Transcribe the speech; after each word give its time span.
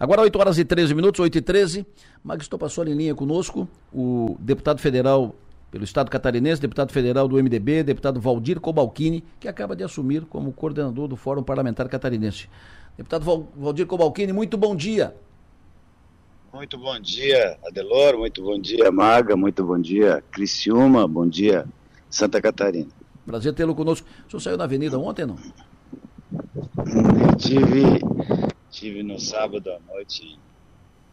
Agora 0.00 0.22
8 0.22 0.38
horas 0.38 0.56
e 0.56 0.64
13 0.64 0.94
minutos, 0.94 1.20
8 1.20 1.36
e 1.36 1.42
13. 1.42 1.86
Magisto 2.24 2.56
passou 2.56 2.86
em 2.86 2.94
linha 2.94 3.14
conosco, 3.14 3.68
o 3.92 4.34
deputado 4.40 4.80
federal 4.80 5.34
pelo 5.70 5.84
Estado 5.84 6.10
catarinense, 6.10 6.58
deputado 6.58 6.90
federal 6.90 7.28
do 7.28 7.36
MDB, 7.36 7.82
deputado 7.82 8.18
Valdir 8.18 8.58
Cobalcini, 8.60 9.22
que 9.38 9.46
acaba 9.46 9.76
de 9.76 9.84
assumir 9.84 10.22
como 10.22 10.52
coordenador 10.52 11.06
do 11.06 11.16
Fórum 11.16 11.42
Parlamentar 11.42 11.86
Catarinense. 11.86 12.48
Deputado 12.96 13.50
Valdir 13.54 13.86
Cobalcini, 13.86 14.32
muito 14.32 14.56
bom 14.56 14.74
dia. 14.74 15.14
Muito 16.50 16.78
bom 16.78 16.98
dia, 16.98 17.58
Adelor, 17.68 18.16
muito 18.16 18.42
bom 18.42 18.58
dia, 18.58 18.90
Maga, 18.90 19.36
muito 19.36 19.62
bom 19.62 19.78
dia, 19.78 20.24
Criciúma, 20.32 21.06
bom 21.06 21.28
dia, 21.28 21.66
Santa 22.08 22.40
Catarina. 22.40 22.88
Prazer 23.26 23.52
tê-lo 23.52 23.74
conosco. 23.74 24.08
O 24.26 24.30
senhor 24.30 24.40
saiu 24.40 24.56
na 24.56 24.64
avenida 24.64 24.98
ontem, 24.98 25.26
não? 25.26 25.36
Eu 26.78 27.36
tive, 27.36 28.00
tive 28.70 29.02
no 29.02 29.18
sábado 29.18 29.70
à 29.70 29.78
noite 29.92 30.38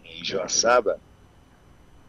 em 0.05 0.23
Joaçaba, 0.23 0.99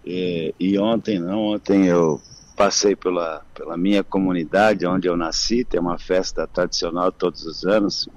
e, 0.05 0.55
e 0.59 0.79
ontem 0.79 1.19
não, 1.19 1.49
ontem 1.49 1.87
eu 1.87 2.21
passei 2.57 2.97
pela, 2.97 3.43
pela 3.55 3.77
minha 3.77 4.03
comunidade, 4.03 4.87
onde 4.87 5.09
eu 5.09 5.17
nasci, 5.17 5.65
tem 5.65 5.81
uma 5.81 5.99
festa 5.99 6.47
tradicional 6.47 7.13
todos 7.13 7.45
os 7.47 7.65
anos, 7.65 8.09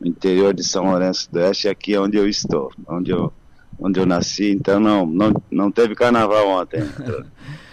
no 0.00 0.06
interior 0.06 0.52
de 0.52 0.64
São 0.64 0.86
Lourenço 0.86 1.30
do 1.30 1.38
Oeste, 1.38 1.68
aqui 1.68 1.94
é 1.94 2.00
onde 2.00 2.16
eu 2.16 2.28
estou, 2.28 2.72
onde 2.88 3.12
eu, 3.12 3.32
onde 3.78 4.00
eu 4.00 4.06
nasci, 4.06 4.50
então 4.50 4.80
não, 4.80 5.06
não, 5.06 5.32
não 5.50 5.70
teve 5.70 5.94
carnaval 5.94 6.48
ontem. 6.48 6.80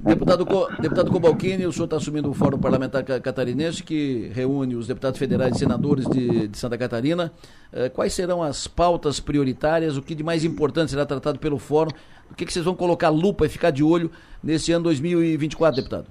deputado, 0.00 0.44
deputado 0.80 1.10
Cobalcini, 1.10 1.66
o 1.66 1.72
senhor 1.72 1.84
está 1.84 1.96
assumindo 1.96 2.30
o 2.30 2.34
Fórum 2.34 2.58
Parlamentar 2.58 3.04
Catarinense, 3.04 3.82
que 3.82 4.30
reúne 4.34 4.74
os 4.74 4.86
deputados 4.86 5.18
federais 5.18 5.56
e 5.56 5.58
senadores 5.58 6.06
de, 6.06 6.48
de 6.48 6.58
Santa 6.58 6.76
Catarina. 6.76 7.32
Eh, 7.72 7.88
quais 7.88 8.12
serão 8.12 8.42
as 8.42 8.66
pautas 8.66 9.20
prioritárias? 9.20 9.96
O 9.96 10.02
que 10.02 10.14
de 10.14 10.22
mais 10.22 10.44
importante 10.44 10.90
será 10.90 11.06
tratado 11.06 11.38
pelo 11.38 11.58
Fórum? 11.58 11.90
O 12.30 12.34
que, 12.34 12.44
que 12.44 12.52
vocês 12.52 12.64
vão 12.64 12.74
colocar 12.74 13.08
lupa 13.08 13.46
e 13.46 13.48
ficar 13.48 13.70
de 13.70 13.82
olho 13.82 14.10
nesse 14.42 14.72
ano 14.72 14.84
2024, 14.84 15.76
deputado? 15.76 16.06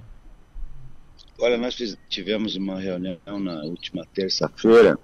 Olha, 1.40 1.56
nós 1.56 1.76
tivemos 2.08 2.56
uma 2.56 2.80
reunião 2.80 3.38
na 3.38 3.62
última 3.62 4.04
terça-feira 4.12 4.98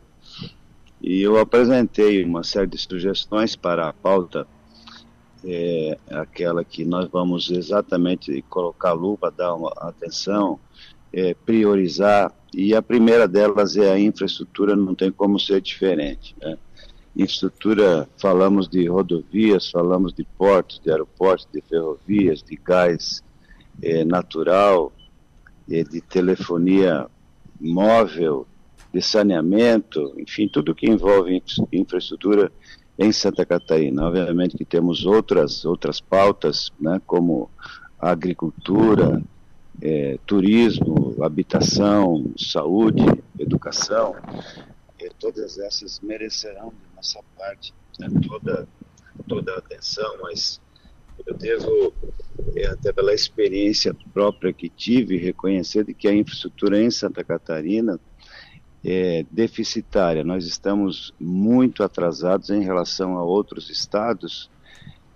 e 1.06 1.20
eu 1.20 1.38
apresentei 1.38 2.24
uma 2.24 2.42
série 2.42 2.66
de 2.66 2.78
sugestões 2.78 3.54
para 3.54 3.88
a 3.88 3.92
pauta, 3.92 4.46
é, 5.44 5.98
aquela 6.10 6.64
que 6.64 6.84
nós 6.84 7.08
vamos 7.10 7.50
exatamente 7.50 8.42
colocar 8.48 8.92
lupa, 8.92 9.30
dar 9.30 9.54
uma 9.54 9.72
atenção, 9.76 10.58
é, 11.12 11.34
priorizar, 11.34 12.32
e 12.52 12.74
a 12.74 12.82
primeira 12.82 13.26
delas 13.26 13.76
é 13.76 13.92
a 13.92 13.98
infraestrutura, 13.98 14.76
não 14.76 14.94
tem 14.94 15.10
como 15.10 15.38
ser 15.38 15.60
diferente. 15.60 16.34
Né? 16.40 16.56
infraestrutura, 17.16 18.08
falamos 18.16 18.68
de 18.68 18.88
rodovias, 18.88 19.70
falamos 19.70 20.12
de 20.12 20.24
portos, 20.36 20.80
de 20.80 20.90
aeroportos, 20.90 21.46
de 21.52 21.60
ferrovias, 21.62 22.42
de 22.42 22.56
gás 22.56 23.22
eh, 23.82 24.04
natural, 24.04 24.92
eh, 25.70 25.84
de 25.84 26.00
telefonia 26.00 27.06
móvel, 27.60 28.46
de 28.92 29.00
saneamento, 29.00 30.14
enfim, 30.18 30.48
tudo 30.48 30.74
que 30.74 30.90
envolve 30.90 31.42
infraestrutura 31.72 32.50
em 32.98 33.12
Santa 33.12 33.44
Catarina. 33.44 34.06
Obviamente 34.06 34.56
que 34.56 34.64
temos 34.64 35.04
outras 35.04 35.64
outras 35.64 36.00
pautas, 36.00 36.70
né, 36.80 37.00
como 37.06 37.50
agricultura, 37.98 39.22
eh, 39.82 40.18
turismo, 40.26 41.16
habitação, 41.22 42.32
saúde, 42.36 43.04
educação, 43.38 44.14
todas 45.18 45.58
essas 45.58 46.00
merecerão 46.00 46.68
de 46.68 46.96
nossa 46.96 47.20
parte 47.36 47.72
né, 47.98 48.08
toda, 48.26 48.68
toda 49.26 49.54
a 49.54 49.58
atenção, 49.58 50.18
mas 50.22 50.60
eu 51.26 51.34
devo, 51.34 51.94
é, 52.56 52.66
até 52.66 52.92
pela 52.92 53.14
experiência 53.14 53.94
própria 54.12 54.52
que 54.52 54.68
tive, 54.68 55.16
reconhecer 55.16 55.84
que 55.94 56.08
a 56.08 56.14
infraestrutura 56.14 56.80
em 56.80 56.90
Santa 56.90 57.22
Catarina 57.22 57.98
é 58.84 59.24
deficitária. 59.30 60.22
Nós 60.22 60.44
estamos 60.44 61.14
muito 61.18 61.82
atrasados 61.82 62.50
em 62.50 62.62
relação 62.62 63.16
a 63.16 63.22
outros 63.22 63.70
estados. 63.70 64.50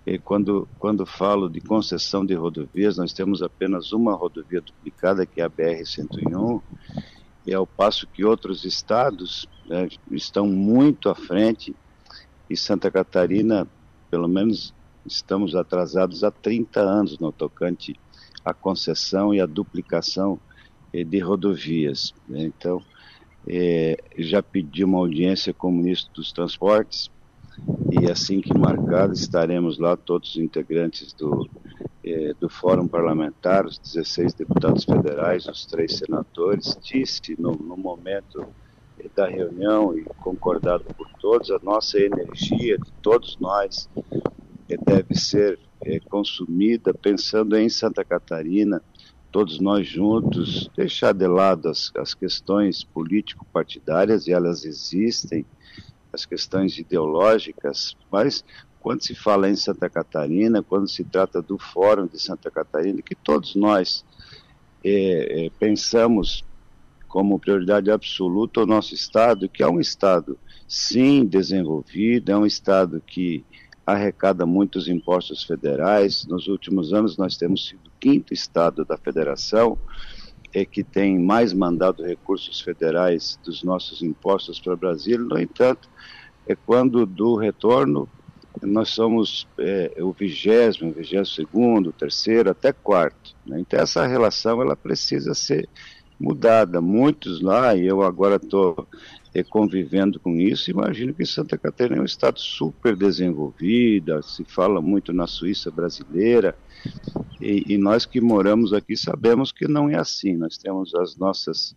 E 0.05 0.17
quando, 0.17 0.67
quando 0.79 1.05
falo 1.05 1.47
de 1.47 1.61
concessão 1.61 2.25
de 2.25 2.33
rodovias, 2.33 2.97
nós 2.97 3.13
temos 3.13 3.43
apenas 3.43 3.91
uma 3.91 4.15
rodovia 4.15 4.59
duplicada, 4.59 5.25
que 5.25 5.39
é 5.39 5.43
a 5.43 5.49
BR-101, 5.49 6.61
e 7.45 7.53
ao 7.53 7.67
passo 7.67 8.07
que 8.07 8.25
outros 8.25 8.65
estados 8.65 9.47
né, 9.67 9.87
estão 10.11 10.47
muito 10.47 11.09
à 11.09 11.15
frente 11.15 11.75
e 12.49 12.57
Santa 12.57 12.89
Catarina, 12.89 13.67
pelo 14.09 14.27
menos, 14.27 14.73
estamos 15.05 15.55
atrasados 15.55 16.23
há 16.23 16.31
30 16.31 16.79
anos 16.79 17.19
no 17.19 17.31
tocante 17.31 17.95
à 18.43 18.53
concessão 18.53 19.33
e 19.33 19.39
à 19.39 19.45
duplicação 19.45 20.39
eh, 20.91 21.03
de 21.03 21.19
rodovias. 21.19 22.13
Né? 22.27 22.43
Então, 22.45 22.81
eh, 23.49 23.97
já 24.17 24.41
pedi 24.43 24.83
uma 24.83 24.99
audiência 24.99 25.53
com 25.53 25.69
o 25.69 25.71
ministro 25.71 26.13
dos 26.13 26.31
Transportes 26.31 27.09
e 27.91 28.09
assim 28.09 28.39
que 28.39 28.57
marcado 28.57 29.13
estaremos 29.13 29.77
lá 29.79 29.97
todos 29.97 30.35
os 30.35 30.37
integrantes 30.37 31.11
do 31.13 31.49
eh, 32.03 32.33
do 32.39 32.47
Fórum 32.47 32.87
Parlamentar, 32.87 33.65
os 33.65 33.77
16 33.77 34.33
deputados 34.33 34.85
federais, 34.85 35.45
os 35.47 35.65
três 35.65 35.97
senadores, 35.97 36.77
disse 36.81 37.35
no, 37.37 37.51
no 37.51 37.75
momento 37.75 38.47
da 39.15 39.27
reunião 39.27 39.97
e 39.97 40.03
concordado 40.23 40.83
por 40.95 41.09
todos, 41.19 41.51
a 41.51 41.59
nossa 41.61 41.99
energia 41.99 42.77
de 42.77 42.91
todos 43.01 43.37
nós 43.39 43.89
eh, 44.69 44.77
deve 44.85 45.15
ser 45.15 45.59
é, 45.81 45.99
consumida 45.99 46.93
pensando 46.93 47.55
em 47.57 47.69
Santa 47.69 48.03
Catarina, 48.03 48.81
todos 49.31 49.59
nós 49.59 49.87
juntos, 49.87 50.69
deixar 50.75 51.13
de 51.13 51.27
lado 51.27 51.69
as, 51.69 51.91
as 51.97 52.13
questões 52.13 52.83
político-partidárias, 52.83 54.27
e 54.27 54.31
elas 54.31 54.65
existem, 54.65 55.45
as 56.11 56.25
questões 56.25 56.77
ideológicas, 56.77 57.95
mas 58.11 58.43
quando 58.79 59.03
se 59.03 59.13
fala 59.13 59.49
em 59.49 59.55
Santa 59.55 59.89
Catarina, 59.89 60.63
quando 60.63 60.87
se 60.87 61.03
trata 61.03 61.41
do 61.41 61.57
Fórum 61.57 62.07
de 62.07 62.19
Santa 62.19 62.49
Catarina, 62.49 63.01
que 63.01 63.15
todos 63.15 63.55
nós 63.55 64.03
é, 64.83 65.45
é, 65.45 65.49
pensamos 65.59 66.43
como 67.07 67.39
prioridade 67.39 67.91
absoluta 67.91 68.61
o 68.61 68.65
nosso 68.65 68.93
Estado, 68.93 69.49
que 69.49 69.63
é 69.63 69.67
um 69.67 69.79
Estado, 69.79 70.37
sim, 70.67 71.25
desenvolvido, 71.25 72.31
é 72.31 72.37
um 72.37 72.45
Estado 72.45 73.01
que 73.05 73.43
arrecada 73.91 74.45
muitos 74.45 74.87
impostos 74.87 75.43
federais. 75.43 76.25
Nos 76.25 76.47
últimos 76.47 76.93
anos, 76.93 77.17
nós 77.17 77.37
temos 77.37 77.67
sido 77.67 77.87
o 77.87 77.99
quinto 77.99 78.33
Estado 78.33 78.85
da 78.85 78.97
Federação, 78.97 79.77
é 80.53 80.65
que 80.65 80.83
tem 80.83 81.19
mais 81.19 81.53
mandado 81.53 82.03
recursos 82.03 82.59
federais 82.59 83.39
dos 83.43 83.63
nossos 83.63 84.01
impostos 84.01 84.59
para 84.59 84.73
o 84.73 84.77
Brasil. 84.77 85.19
No 85.19 85.39
entanto, 85.39 85.89
é 86.47 86.55
quando 86.55 87.05
do 87.05 87.35
retorno 87.35 88.09
nós 88.61 88.89
somos 88.89 89.47
é, 89.57 89.93
o 89.99 90.11
vigésimo, 90.11 90.91
vigésimo 90.91 91.25
segundo, 91.25 91.91
terceiro, 91.91 92.49
até 92.49 92.73
quarto. 92.73 93.35
Né? 93.45 93.59
Então 93.59 93.79
essa 93.79 94.05
relação 94.05 94.61
ela 94.61 94.75
precisa 94.75 95.33
ser 95.33 95.69
mudada. 96.19 96.81
Muitos 96.81 97.41
lá, 97.41 97.75
e 97.75 97.85
eu 97.85 98.01
agora 98.01 98.35
estou 98.35 98.87
é, 99.33 99.43
convivendo 99.43 100.19
com 100.19 100.35
isso, 100.35 100.71
imagino 100.71 101.13
que 101.13 101.25
Santa 101.25 101.57
Catarina 101.57 101.97
é 101.97 102.01
um 102.01 102.05
estado 102.05 102.39
super 102.39 102.95
desenvolvido, 102.95 104.21
se 104.23 104.43
fala 104.43 104.81
muito 104.81 105.13
na 105.13 105.27
Suíça 105.27 105.69
brasileira, 105.69 106.55
e, 107.39 107.73
e 107.73 107.77
nós 107.77 108.05
que 108.05 108.19
moramos 108.19 108.73
aqui 108.73 108.97
sabemos 108.97 109.51
que 109.51 109.67
não 109.67 109.89
é 109.89 109.95
assim. 109.95 110.35
Nós 110.35 110.57
temos 110.57 110.93
as 110.95 111.15
nossas 111.15 111.75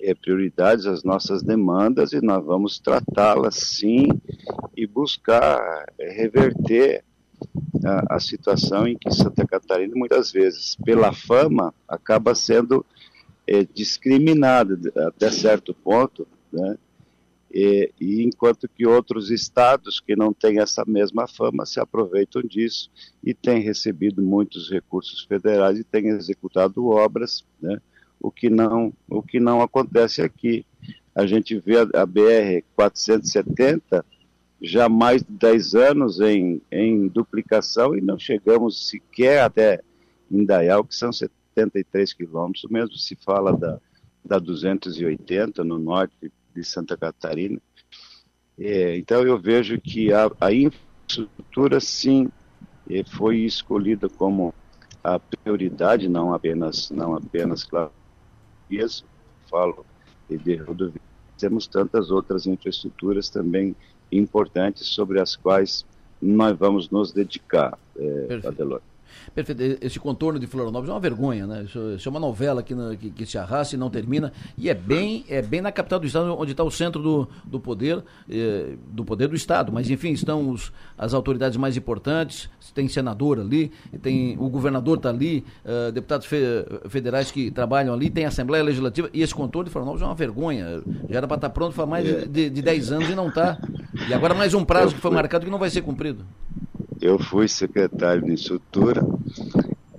é, 0.00 0.14
prioridades, 0.14 0.86
as 0.86 1.02
nossas 1.02 1.42
demandas, 1.42 2.12
e 2.12 2.20
nós 2.20 2.44
vamos 2.44 2.78
tratá-las 2.78 3.56
sim 3.56 4.08
e 4.76 4.86
buscar 4.86 5.86
é, 5.98 6.12
reverter 6.12 7.04
a, 7.84 8.16
a, 8.16 8.20
situação 8.20 8.86
em 8.86 8.96
que 8.96 9.10
Santa 9.10 9.44
Catarina, 9.46 9.92
muitas 9.96 10.30
vezes, 10.30 10.76
pela 10.84 11.12
fama, 11.12 11.74
acaba 11.88 12.34
sendo 12.34 12.86
é, 13.46 13.64
discriminada 13.64 14.78
até 15.08 15.30
certo 15.30 15.74
ponto, 15.74 16.26
né? 16.52 16.76
E, 17.52 17.92
e, 18.00 18.22
enquanto 18.22 18.66
que 18.66 18.86
outros 18.86 19.30
estados 19.30 20.00
que 20.00 20.16
não 20.16 20.32
têm 20.32 20.58
essa 20.58 20.84
mesma 20.86 21.28
fama 21.28 21.66
se 21.66 21.78
aproveitam 21.78 22.40
disso 22.40 22.90
e 23.22 23.34
têm 23.34 23.60
recebido 23.60 24.22
muitos 24.22 24.70
recursos 24.70 25.22
federais 25.24 25.78
e 25.78 25.84
têm 25.84 26.08
executado 26.08 26.86
obras, 26.86 27.44
né? 27.60 27.78
o 28.18 28.30
que 28.30 28.48
não, 28.48 28.92
o 29.06 29.22
que 29.22 29.38
não 29.38 29.60
acontece 29.60 30.22
aqui. 30.22 30.64
A 31.14 31.26
gente 31.26 31.58
vê 31.58 31.76
a, 31.76 32.02
a 32.02 32.06
BR 32.06 32.64
470 32.74 34.02
já 34.62 34.86
há 34.86 34.88
mais 34.88 35.22
de 35.22 35.32
10 35.32 35.74
anos 35.74 36.20
em, 36.20 36.62
em 36.70 37.06
duplicação 37.08 37.94
e 37.94 38.00
não 38.00 38.18
chegamos 38.18 38.88
sequer 38.88 39.42
até 39.42 39.82
Indaial, 40.30 40.84
que 40.84 40.94
são 40.94 41.12
73 41.12 42.14
quilômetros, 42.14 42.64
mesmo 42.70 42.96
se 42.96 43.14
fala 43.16 43.54
da, 43.54 43.78
da 44.24 44.38
280 44.38 45.62
no 45.62 45.78
norte 45.78 46.32
de 46.54 46.64
Santa 46.64 46.96
Catarina. 46.96 47.60
É, 48.58 48.96
então 48.96 49.22
eu 49.22 49.38
vejo 49.38 49.80
que 49.80 50.12
a, 50.12 50.30
a 50.40 50.52
infraestrutura, 50.52 51.80
sim, 51.80 52.30
foi 53.06 53.38
escolhida 53.38 54.08
como 54.08 54.54
a 55.02 55.18
prioridade, 55.18 56.08
não 56.08 56.32
apenas, 56.32 56.90
não 56.90 57.14
apenas, 57.14 57.64
claro, 57.64 57.90
isso, 58.70 59.04
falo 59.50 59.84
de 60.28 60.56
rodovia, 60.56 61.00
temos 61.38 61.66
tantas 61.66 62.10
outras 62.10 62.46
infraestruturas 62.46 63.28
também 63.28 63.74
importantes 64.10 64.86
sobre 64.86 65.20
as 65.20 65.36
quais 65.36 65.84
nós 66.20 66.56
vamos 66.56 66.88
nos 66.88 67.12
dedicar, 67.12 67.78
é, 67.96 68.46
Adelor. 68.46 68.80
Perfeito. 69.34 69.78
Esse 69.80 69.98
contorno 69.98 70.38
de 70.38 70.46
Florianópolis 70.46 70.90
é 70.90 70.92
uma 70.92 71.00
vergonha, 71.00 71.46
né? 71.46 71.62
Isso, 71.64 71.94
isso 71.96 72.08
é 72.08 72.10
uma 72.10 72.20
novela 72.20 72.62
que, 72.62 72.74
que, 72.96 73.10
que, 73.10 73.26
se 73.26 73.38
arrasta 73.38 73.76
e 73.76 73.78
não 73.78 73.90
termina. 73.90 74.32
E 74.56 74.68
é 74.68 74.74
bem, 74.74 75.24
é 75.28 75.40
bem 75.40 75.60
na 75.60 75.72
capital 75.72 75.98
do 75.98 76.06
estado, 76.06 76.36
onde 76.38 76.52
está 76.52 76.64
o 76.64 76.70
centro 76.70 77.02
do, 77.02 77.28
do 77.44 77.60
poder, 77.60 78.02
eh, 78.28 78.74
do 78.88 79.04
poder 79.04 79.28
do 79.28 79.36
estado. 79.36 79.72
Mas 79.72 79.90
enfim, 79.90 80.12
estão 80.12 80.50
os, 80.50 80.72
as 80.96 81.14
autoridades 81.14 81.56
mais 81.56 81.76
importantes, 81.76 82.48
tem 82.74 82.88
senador 82.88 83.38
ali, 83.40 83.70
tem 84.00 84.36
o 84.38 84.48
governador 84.48 84.96
está 84.96 85.08
ali, 85.08 85.44
uh, 85.64 85.92
deputados 85.92 86.26
fe, 86.26 86.36
federais 86.88 87.30
que 87.30 87.50
trabalham 87.50 87.92
ali, 87.92 88.10
tem 88.10 88.24
Assembleia 88.24 88.64
Legislativa, 88.64 89.10
e 89.12 89.22
esse 89.22 89.34
contorno 89.34 89.66
de 89.66 89.70
Florianópolis 89.70 90.02
é 90.02 90.06
uma 90.06 90.14
vergonha. 90.14 90.82
Já 91.08 91.18
era 91.18 91.26
para 91.26 91.36
estar 91.36 91.48
tá 91.48 91.50
pronto 91.50 91.80
há 91.80 91.86
mais 91.86 92.04
de, 92.28 92.50
de 92.50 92.62
10 92.62 92.92
anos 92.92 93.10
e 93.10 93.14
não 93.14 93.28
está. 93.28 93.58
E 94.08 94.14
agora 94.14 94.34
mais 94.34 94.54
um 94.54 94.64
prazo 94.64 94.94
que 94.94 95.00
foi 95.00 95.10
marcado 95.10 95.44
que 95.44 95.50
não 95.50 95.58
vai 95.58 95.70
ser 95.70 95.82
cumprido 95.82 96.24
eu 97.02 97.18
fui 97.18 97.48
secretário 97.48 98.22
de 98.22 98.32
estrutura 98.32 99.04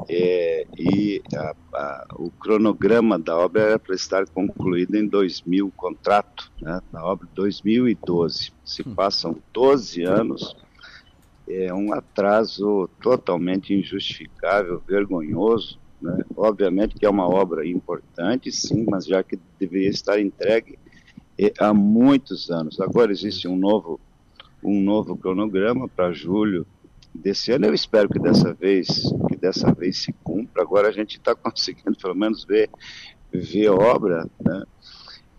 é, 0.08 0.66
e 0.78 1.22
a, 1.36 1.54
a, 1.74 2.08
o 2.16 2.32
cronograma 2.32 3.20
da 3.20 3.38
obra 3.38 3.62
era 3.62 3.80
para 3.80 3.94
estar 3.94 4.26
concluído 4.28 4.96
em 4.96 5.06
2000, 5.06 5.68
o 5.68 5.72
contrato 5.72 6.50
né, 6.62 6.82
da 6.94 7.04
obra 7.04 7.28
2012. 7.36 8.54
Se 8.64 8.88
hum. 8.88 8.96
passam 8.96 9.36
12 9.52 10.04
anos, 10.04 10.56
é 11.46 11.74
um 11.74 11.94
atraso 11.94 12.90
totalmente 13.02 13.74
injustificável, 13.74 14.82
vergonhoso. 14.88 15.78
Né? 16.02 16.24
Obviamente 16.38 16.96
que 16.96 17.06
é 17.06 17.10
uma 17.10 17.28
obra 17.28 17.68
importante, 17.68 18.50
sim, 18.50 18.86
mas 18.90 19.06
já 19.06 19.22
que 19.22 19.38
deveria 19.60 19.90
estar 19.90 20.22
entregue 20.22 20.80
é, 21.38 21.52
há 21.60 21.74
muitos 21.74 22.50
anos. 22.50 22.80
Agora 22.80 23.12
existe 23.12 23.46
um 23.46 23.58
novo, 23.58 24.00
um 24.64 24.82
novo 24.82 25.18
cronograma 25.18 25.90
para 25.90 26.14
julho 26.14 26.66
desse 27.14 27.52
ano. 27.52 27.66
Eu 27.66 27.74
espero 27.74 28.10
que 28.10 28.20
dessa 28.20 28.54
vez, 28.54 28.88
que 29.30 29.38
dessa 29.38 29.74
vez 29.74 29.98
se 29.98 30.14
cumpra. 30.24 30.62
Agora 30.62 30.88
a 30.88 30.92
gente 30.92 31.18
está 31.18 31.36
conseguindo 31.36 31.96
pelo 31.98 32.16
menos 32.16 32.44
ver, 32.44 32.70
ver 33.32 33.70
obra, 33.70 34.30
né? 34.40 34.64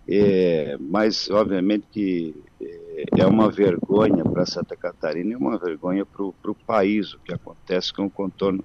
É, 0.07 0.77
mas 0.79 1.31
obviamente 1.31 1.87
que 1.91 2.35
é, 2.61 3.23
é 3.23 3.27
uma 3.27 3.51
vergonha 3.51 4.23
para 4.23 4.45
Santa 4.45 4.77
Catarina 4.77 5.33
e 5.33 5.37
uma 5.37 5.57
vergonha 5.57 6.05
para 6.05 6.23
o 6.23 6.55
país 6.67 7.15
o 7.15 7.19
que 7.21 7.33
acontece 7.33 7.91
com 7.91 8.05
o 8.05 8.11
contorno 8.11 8.63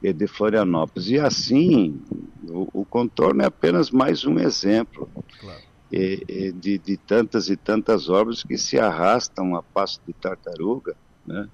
de 0.00 0.26
Florianópolis. 0.26 1.08
E 1.10 1.18
assim, 1.18 2.00
o, 2.48 2.80
o 2.80 2.84
contorno 2.84 3.42
é 3.42 3.46
apenas 3.46 3.90
mais 3.90 4.24
um 4.24 4.38
exemplo 4.38 5.10
claro. 5.40 5.60
é, 5.92 6.14
é, 6.28 6.52
de, 6.52 6.78
de 6.78 6.96
tantas 6.96 7.50
e 7.50 7.56
tantas 7.56 8.08
obras 8.08 8.42
que 8.42 8.56
se 8.56 8.78
arrastam 8.78 9.54
a 9.56 9.62
passo 9.62 10.00
de 10.06 10.12
tartaruga, 10.12 10.96
né? 11.26 11.48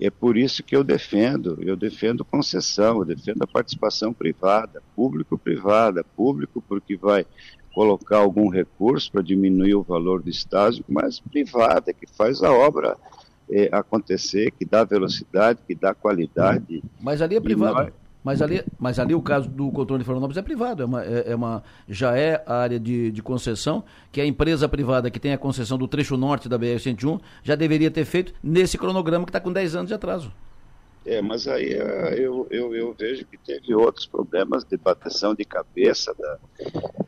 É 0.00 0.10
por 0.10 0.36
isso 0.36 0.62
que 0.62 0.76
eu 0.76 0.84
defendo, 0.84 1.58
eu 1.60 1.76
defendo 1.76 2.24
concessão, 2.24 2.98
eu 2.98 3.04
defendo 3.04 3.42
a 3.42 3.46
participação 3.46 4.12
privada, 4.12 4.80
público-privada, 4.94 6.04
público 6.04 6.62
porque 6.68 6.96
vai 6.96 7.26
colocar 7.74 8.18
algum 8.18 8.48
recurso 8.48 9.10
para 9.10 9.22
diminuir 9.22 9.74
o 9.74 9.82
valor 9.82 10.22
do 10.22 10.30
estágio, 10.30 10.84
mas 10.88 11.20
privada, 11.20 11.92
que 11.92 12.06
faz 12.06 12.42
a 12.42 12.52
obra 12.52 12.96
é, 13.50 13.68
acontecer, 13.72 14.52
que 14.52 14.64
dá 14.64 14.84
velocidade, 14.84 15.60
que 15.66 15.74
dá 15.74 15.94
qualidade. 15.94 16.82
Mas 17.00 17.20
ali 17.20 17.36
é 17.36 17.40
privado. 17.40 17.92
Mas 18.22 18.42
ali, 18.42 18.64
mas 18.78 18.98
ali 18.98 19.14
o 19.14 19.22
caso 19.22 19.48
do 19.48 19.70
controle 19.70 20.00
de 20.00 20.04
Florianópolis 20.04 20.36
é 20.36 20.42
privado, 20.42 20.82
é 20.82 20.86
uma, 20.86 21.04
é, 21.04 21.24
é 21.28 21.34
uma, 21.34 21.62
já 21.88 22.16
é 22.16 22.42
a 22.46 22.56
área 22.56 22.78
de, 22.78 23.10
de 23.10 23.22
concessão, 23.22 23.84
que 24.10 24.20
a 24.20 24.26
empresa 24.26 24.68
privada 24.68 25.10
que 25.10 25.20
tem 25.20 25.32
a 25.32 25.38
concessão 25.38 25.78
do 25.78 25.86
trecho 25.86 26.16
norte 26.16 26.48
da 26.48 26.58
BR-101 26.58 27.20
já 27.42 27.54
deveria 27.54 27.90
ter 27.90 28.04
feito 28.04 28.34
nesse 28.42 28.76
cronograma 28.76 29.24
que 29.24 29.30
está 29.30 29.40
com 29.40 29.52
10 29.52 29.76
anos 29.76 29.88
de 29.88 29.94
atraso. 29.94 30.32
É, 31.06 31.22
mas 31.22 31.48
aí 31.48 31.72
é, 31.72 32.14
eu, 32.18 32.46
eu, 32.50 32.74
eu, 32.74 32.92
vejo 32.92 33.24
que 33.24 33.38
teve 33.38 33.74
outros 33.74 34.04
problemas 34.04 34.62
de 34.64 34.76
bateção 34.76 35.34
de 35.34 35.44
cabeça 35.44 36.14
da, 36.18 36.38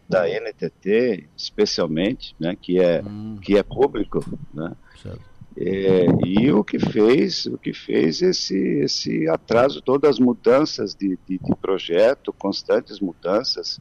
da 0.09 0.27
NTT, 0.27 1.29
especialmente, 1.37 2.35
né, 2.41 2.57
que, 2.59 2.81
é, 2.81 3.03
hum. 3.03 3.37
que 3.43 3.59
é 3.59 3.63
público, 3.63 4.25
né? 4.55 4.73
Certo. 5.03 5.30
É, 5.63 6.07
e 6.25 6.51
o 6.51 6.65
que 6.65 6.79
fez, 6.79 7.45
o 7.45 7.59
que 7.59 7.75
fez 7.75 8.23
esse, 8.23 8.57
esse 8.57 9.29
atraso, 9.29 9.83
todas 9.83 10.13
as 10.13 10.19
mudanças 10.19 10.95
de, 10.95 11.19
de, 11.29 11.39
de 11.39 11.57
projeto, 11.57 12.33
constantes 12.33 12.99
mudanças, 12.99 13.79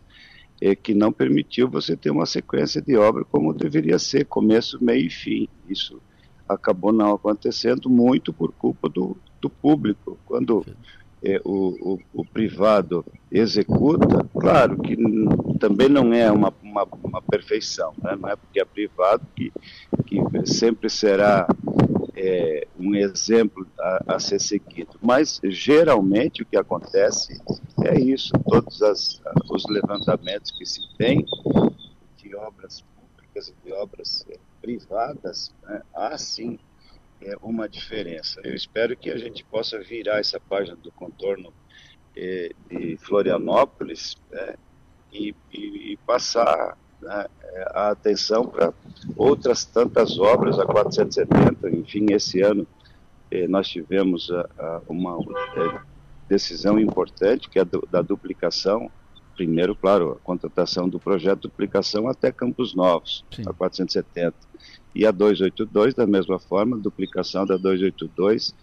é, 0.62 0.76
que 0.76 0.94
não 0.94 1.10
permitiu 1.10 1.70
você 1.70 1.96
ter 1.96 2.12
uma 2.12 2.26
sequência 2.26 2.81
de 2.81 2.98
obra 2.98 3.24
como 3.24 3.54
deveria 3.54 3.98
ser, 3.98 4.26
começo, 4.26 4.84
meio 4.84 5.08
e 5.08 5.10
fim. 5.10 5.48
Isso 5.70 6.02
acabou 6.50 6.92
não 6.92 7.14
acontecendo 7.14 7.90
muito 7.90 8.34
por 8.34 8.52
culpa 8.52 8.90
do, 8.90 9.16
do 9.40 9.50
público. 9.50 10.20
Quando 10.25 10.66
é, 11.24 11.40
o, 11.46 11.94
o, 11.94 12.00
o, 12.14 12.25
privado 12.25 13.06
executa, 13.32 14.25
claro 14.38 14.78
que 14.82 14.98
também 15.60 15.90
não 15.90 16.14
é 16.14 16.32
uma, 16.32 16.54
uma, 16.64 16.88
uma 17.04 17.22
perfeição, 17.22 17.94
né? 18.02 18.18
não 18.20 18.30
é 18.30 18.36
porque 18.36 18.60
é 18.60 18.66
privado 18.66 19.25
que, 19.36 19.52
que 20.06 20.22
sempre 20.46 20.90
será 20.90 21.48
é, 22.19 22.68
um 22.77 22.94
exemplo 22.95 23.66
a, 23.80 24.16
a, 24.16 24.19
ser 24.19 24.39
seguido. 24.42 25.00
Mas 25.01 25.39
geralmente 25.45 26.44
o 26.44 26.45
que 26.45 26.57
acontece 26.57 27.39
é 27.86 27.98
isso, 27.98 28.33
todos 28.45 28.81
as, 28.81 29.21
os 29.50 29.63
levantamentos 29.69 30.51
que 30.51 30.66
se 30.66 30.81
tem 30.98 31.25
de 32.18 32.36
obras 32.36 32.81
públicas 32.81 33.48
e 33.48 33.66
de 33.66 33.71
obras 33.71 34.25
é, 34.30 34.38
privadas, 34.62 35.54
né? 35.63 35.81
há 35.95 36.18
sim 36.18 36.60
é 37.21 37.36
uma 37.42 37.68
diferença. 37.68 38.39
Eu 38.44 38.56
espero 38.56 38.95
que 38.95 39.10
a 39.10 39.18
gente 39.18 39.44
possa 39.44 39.80
virar 39.80 40.19
essa 40.19 40.39
página 40.39 40.77
do 40.77 40.89
contorno 40.92 41.54
eh, 42.15 42.51
de 42.69 42.95
Florianópolis 42.95 44.15
né, 44.31 44.56
e, 45.12 45.36
e, 45.51 45.94
e, 45.94 45.98
passar 46.06 46.77
né, 47.01 47.25
a 47.74 47.90
atenção 47.90 48.46
para 48.46 48.74
outras 49.16 49.66
tantas 49.66 50.18
obras, 50.19 50.60
a 50.60 50.66
470, 50.66 51.69
enfim, 51.69 52.07
esse 52.12 52.42
ano 52.42 52.68
eh, 53.31 53.48
nós 53.48 53.68
tivemos 53.68 54.31
a, 54.31 54.50
a 54.57 54.81
uma 54.88 55.18
eh, 55.19 55.79
decisão 56.27 56.79
importante, 56.79 57.50
que 57.50 57.60
é 57.60 57.65
do, 57.65 57.88
da 57.91 58.01
duplicação, 58.01 58.89
primeiro, 59.36 59.75
claro, 59.75 60.12
a 60.12 60.25
contratação 60.25 60.89
do 60.89 61.00
projeto 61.00 61.44
de 61.44 61.48
duplicação 61.48 62.08
até 62.08 62.32
Campos 62.32 62.75
Novos, 62.75 63.24
Sim. 63.32 63.44
a 63.46 63.53
470 63.53 64.36
e 64.94 65.06
a 65.06 65.12
282, 65.12 65.94
da 65.94 66.06
mesma 66.06 66.39
forma, 66.39 66.77
duplicação 66.77 67.46
da 67.46 67.56
282 67.56 68.53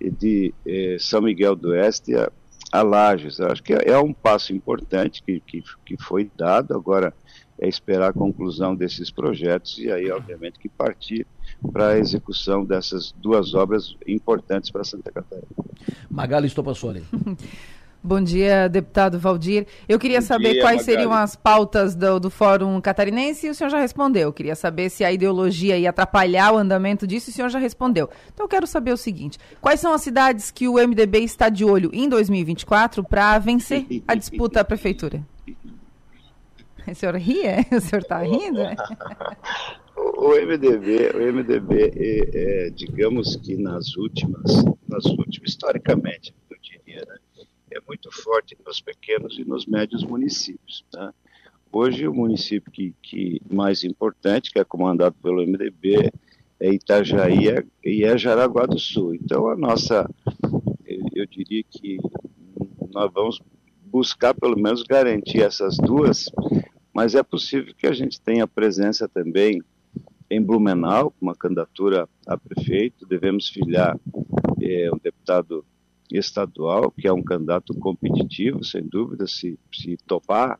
e 0.00 0.10
de 0.10 0.54
eh, 0.66 0.96
São 0.98 1.22
Miguel 1.22 1.54
do 1.54 1.68
Oeste 1.70 2.16
a, 2.16 2.30
a 2.72 2.82
Lages. 2.82 3.38
Eu 3.38 3.48
acho 3.48 3.62
que 3.62 3.74
é, 3.74 3.90
é 3.90 3.98
um 3.98 4.12
passo 4.12 4.52
importante 4.52 5.22
que, 5.22 5.40
que, 5.40 5.62
que 5.84 5.96
foi 6.02 6.30
dado, 6.36 6.74
agora 6.74 7.14
é 7.64 7.68
esperar 7.68 8.10
a 8.10 8.12
conclusão 8.12 8.74
desses 8.74 9.10
projetos 9.10 9.78
e 9.78 9.90
aí, 9.90 10.10
obviamente, 10.10 10.58
que 10.58 10.68
partir 10.68 11.26
para 11.72 11.88
a 11.88 11.98
execução 11.98 12.64
dessas 12.64 13.12
duas 13.12 13.54
obras 13.54 13.96
importantes 14.06 14.70
para 14.70 14.84
Santa 14.84 15.10
Catarina. 15.10 15.46
Magali 16.10 16.46
Estopassoli. 16.46 17.02
Bom 18.06 18.20
dia, 18.20 18.68
deputado 18.68 19.18
Valdir. 19.18 19.66
Eu 19.88 19.98
queria 19.98 20.20
Bom 20.20 20.26
saber 20.26 20.52
dia, 20.52 20.60
quais 20.60 20.82
Magali. 20.82 20.84
seriam 20.84 21.10
as 21.10 21.34
pautas 21.34 21.94
do, 21.94 22.20
do, 22.20 22.28
Fórum 22.28 22.78
Catarinense 22.78 23.46
e 23.46 23.50
o 23.50 23.54
senhor 23.54 23.70
já 23.70 23.80
respondeu. 23.80 24.24
Eu 24.24 24.32
queria 24.32 24.54
saber 24.54 24.90
se 24.90 25.02
a 25.02 25.10
ideologia 25.10 25.78
ia 25.78 25.88
atrapalhar 25.88 26.52
o 26.52 26.58
andamento 26.58 27.06
disso 27.06 27.30
e 27.30 27.32
o 27.32 27.34
senhor 27.34 27.48
já 27.48 27.58
respondeu. 27.58 28.10
Então 28.34 28.44
eu 28.44 28.48
quero 28.48 28.66
saber 28.66 28.92
o 28.92 28.96
seguinte: 28.98 29.38
quais 29.58 29.80
são 29.80 29.94
as 29.94 30.02
cidades 30.02 30.50
que 30.50 30.68
o 30.68 30.74
MDB 30.74 31.20
está 31.20 31.48
de 31.48 31.64
olho 31.64 31.88
em 31.94 32.06
2024 32.06 33.02
para 33.04 33.38
vencer 33.38 33.86
a 34.06 34.14
disputa 34.14 34.60
à 34.60 34.64
prefeitura? 34.64 35.22
O 36.90 36.94
senhor 36.94 37.16
ri, 37.16 37.46
é? 37.46 37.60
O 37.72 37.80
senhor 37.80 38.02
está 38.02 38.18
rindo? 38.22 38.60
É? 38.60 38.76
o 39.96 40.30
MDB, 40.30 41.10
o 41.14 41.32
MDB 41.32 41.92
é, 41.96 42.66
é, 42.66 42.70
digamos 42.70 43.36
que 43.36 43.56
nas 43.56 43.96
últimas, 43.96 44.64
nas 44.88 45.04
últimas, 45.06 45.50
historicamente, 45.50 46.34
eu 46.50 46.56
diria, 46.60 47.04
né? 47.06 47.46
é 47.70 47.78
muito 47.86 48.10
forte 48.12 48.56
nos 48.64 48.80
pequenos 48.80 49.38
e 49.38 49.44
nos 49.44 49.66
médios 49.66 50.04
municípios. 50.04 50.84
Né? 50.92 51.12
Hoje, 51.72 52.06
o 52.06 52.14
município 52.14 52.70
que, 52.70 52.94
que 53.02 53.40
mais 53.50 53.82
importante, 53.82 54.52
que 54.52 54.58
é 54.58 54.64
comandado 54.64 55.16
pelo 55.22 55.42
MDB, 55.42 56.10
é 56.60 56.72
Itajaí 56.72 57.66
e 57.84 58.04
é 58.04 58.16
Jaraguá 58.16 58.66
do 58.66 58.78
Sul. 58.78 59.14
Então, 59.14 59.48
a 59.48 59.56
nossa, 59.56 60.08
eu 61.14 61.26
diria 61.26 61.64
que 61.68 61.98
nós 62.92 63.12
vamos 63.12 63.40
buscar 63.84 64.34
pelo 64.34 64.56
menos 64.56 64.82
garantir 64.82 65.42
essas 65.42 65.76
duas, 65.76 66.30
mas 66.94 67.14
é 67.14 67.22
possível 67.22 67.74
que 67.76 67.86
a 67.86 67.92
gente 67.92 68.20
tenha 68.20 68.46
presença 68.46 69.08
também 69.08 69.62
em 70.30 70.40
Blumenau, 70.40 71.12
uma 71.20 71.34
candidatura 71.34 72.08
a 72.26 72.36
prefeito, 72.36 73.06
devemos 73.06 73.48
filiar 73.48 73.98
é 74.64 74.90
um 74.90 74.98
deputado 74.98 75.64
estadual, 76.10 76.90
que 76.90 77.06
é 77.06 77.12
um 77.12 77.22
candidato 77.22 77.74
competitivo, 77.74 78.64
sem 78.64 78.82
dúvida, 78.82 79.26
se, 79.26 79.58
se 79.72 79.96
topar 80.06 80.58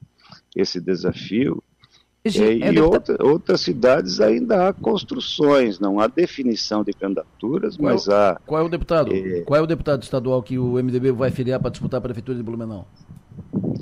esse 0.55 0.81
desafio. 0.81 1.63
E, 2.25 2.43
é, 2.43 2.73
e 2.73 2.81
outra, 2.81 3.17
outras 3.23 3.61
cidades 3.61 4.21
ainda 4.21 4.69
há 4.69 4.73
construções, 4.73 5.79
não 5.79 6.01
há 6.01 6.07
definição 6.07 6.83
de 6.83 6.93
candidaturas, 6.93 7.77
qual, 7.77 7.93
mas 7.93 8.09
há. 8.09 8.41
Qual 8.47 8.61
é 8.61 8.65
o 8.65 8.69
deputado? 8.69 9.15
É, 9.15 9.43
qual 9.43 9.61
é 9.61 9.63
o 9.63 9.67
deputado 9.67 10.03
estadual 10.03 10.43
que 10.43 10.59
o 10.59 10.83
MDB 10.83 11.13
vai 11.13 11.31
filiar 11.31 11.61
para 11.61 11.71
disputar 11.71 11.99
a 11.99 12.03
prefeitura 12.03 12.37
de 12.37 12.43
Blumenau? 12.43 12.89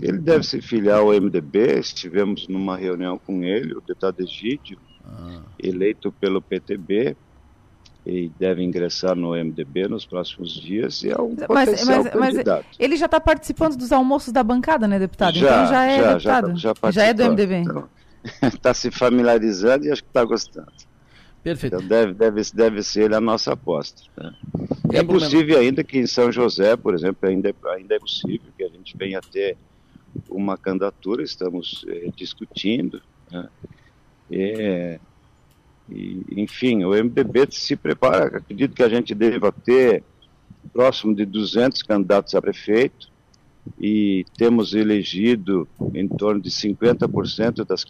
Ele 0.02 0.18
deve 0.18 0.44
se 0.44 0.60
filiar 0.60 0.98
ao 0.98 1.12
MDB, 1.12 1.78
estivemos 1.78 2.48
numa 2.48 2.76
reunião 2.76 3.16
com 3.16 3.44
ele, 3.44 3.72
o 3.72 3.80
deputado 3.80 4.20
Egídio, 4.20 4.76
ah. 5.06 5.42
eleito 5.62 6.10
pelo 6.10 6.42
PTB, 6.42 7.16
e 8.04 8.32
deve 8.36 8.64
ingressar 8.64 9.14
no 9.14 9.30
MDB 9.30 9.86
nos 9.86 10.04
próximos 10.04 10.60
dias 10.60 11.04
e 11.04 11.10
é 11.10 11.20
um 11.20 11.36
mas, 11.48 11.68
potencial 11.70 12.02
mas, 12.02 12.12
candidato. 12.12 12.66
Mas 12.68 12.76
ele 12.80 12.96
já 12.96 13.06
está 13.06 13.20
participando 13.20 13.76
dos 13.76 13.92
almoços 13.92 14.32
da 14.32 14.42
bancada, 14.42 14.88
né, 14.88 14.98
deputado? 14.98 15.38
Já, 15.38 15.46
então 15.46 15.66
já 15.68 15.84
é 15.84 15.98
já, 15.98 16.08
deputado. 16.08 16.56
Já, 16.58 16.74
já, 16.82 16.90
já 16.90 17.04
é 17.04 17.14
do 17.14 17.22
MDB. 17.30 17.62
Está 17.62 18.48
então, 18.48 18.74
se 18.74 18.90
familiarizando 18.90 19.86
e 19.86 19.92
acho 19.92 20.02
que 20.02 20.10
está 20.10 20.24
gostando. 20.24 20.72
Perfeito. 21.44 21.76
Então 21.76 21.86
deve, 21.86 22.14
deve, 22.14 22.42
deve 22.52 22.82
ser 22.82 23.04
ele 23.04 23.14
a 23.14 23.20
nossa 23.20 23.52
aposta. 23.52 24.02
Né? 24.16 24.34
É 24.92 25.02
possível 25.04 25.58
ainda 25.58 25.84
que 25.84 25.98
em 25.98 26.06
São 26.06 26.32
José, 26.32 26.76
por 26.76 26.94
exemplo, 26.94 27.28
ainda, 27.28 27.54
ainda 27.72 27.94
é 27.94 27.98
possível 28.00 28.48
que 28.56 28.64
a 28.64 28.68
gente 28.68 28.96
venha 28.96 29.18
a 29.18 29.22
ter 29.22 29.56
uma 30.28 30.56
candidatura, 30.56 31.22
estamos 31.22 31.84
eh, 31.88 32.10
discutindo. 32.14 33.00
Né? 33.30 33.48
É, 34.30 35.00
e, 35.88 36.22
enfim, 36.36 36.84
o 36.84 36.90
MDB 36.90 37.48
se 37.50 37.76
prepara, 37.76 38.38
acredito 38.38 38.74
que 38.74 38.82
a 38.82 38.88
gente 38.88 39.14
deva 39.14 39.52
ter 39.52 40.02
próximo 40.72 41.14
de 41.14 41.24
200 41.24 41.82
candidatos 41.82 42.34
a 42.34 42.40
prefeito 42.40 43.10
e 43.78 44.24
temos 44.36 44.74
elegido 44.74 45.68
em 45.94 46.08
torno 46.08 46.40
de 46.40 46.50
50% 46.50 47.64
das, 47.64 47.84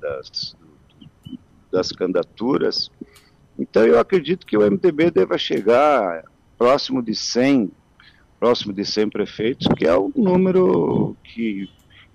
das, 0.00 0.56
das 1.70 1.92
candidaturas. 1.92 2.90
Então 3.58 3.84
eu 3.84 3.98
acredito 3.98 4.46
que 4.46 4.56
o 4.56 4.60
MDB 4.60 5.10
deva 5.10 5.36
chegar 5.36 6.24
próximo 6.56 7.02
de 7.02 7.14
100, 7.14 7.70
próximo 8.38 8.72
de 8.72 8.84
100 8.84 9.10
prefeitos, 9.10 9.66
que 9.76 9.86
é 9.86 9.96
o 9.96 10.12
número 10.14 11.16
que 11.24 11.68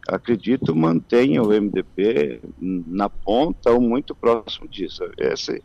acredito, 0.07 0.75
mantenha 0.75 1.41
o 1.41 1.47
MDB 1.47 2.41
na 2.59 3.09
ponta 3.09 3.71
ou 3.71 3.79
muito 3.79 4.13
próximo 4.13 4.67
disso. 4.67 5.03
Esse, 5.17 5.63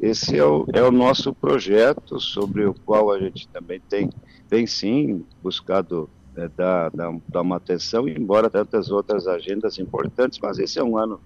esse 0.00 0.38
é, 0.38 0.44
o, 0.44 0.66
é 0.72 0.82
o 0.82 0.90
nosso 0.90 1.34
projeto, 1.34 2.18
sobre 2.18 2.64
o 2.64 2.74
qual 2.74 3.12
a 3.12 3.18
gente 3.18 3.46
também 3.48 3.80
tem, 3.80 4.10
tem 4.48 4.66
sim 4.66 5.24
buscado 5.42 6.08
é, 6.36 6.48
dar, 6.48 6.90
dar, 6.90 7.14
dar 7.28 7.42
uma 7.42 7.56
atenção, 7.56 8.08
embora 8.08 8.48
tantas 8.48 8.90
outras 8.90 9.26
agendas 9.26 9.78
importantes, 9.78 10.38
mas 10.42 10.58
esse 10.58 10.78
é 10.78 10.84
um 10.84 10.96
ano 10.96 11.20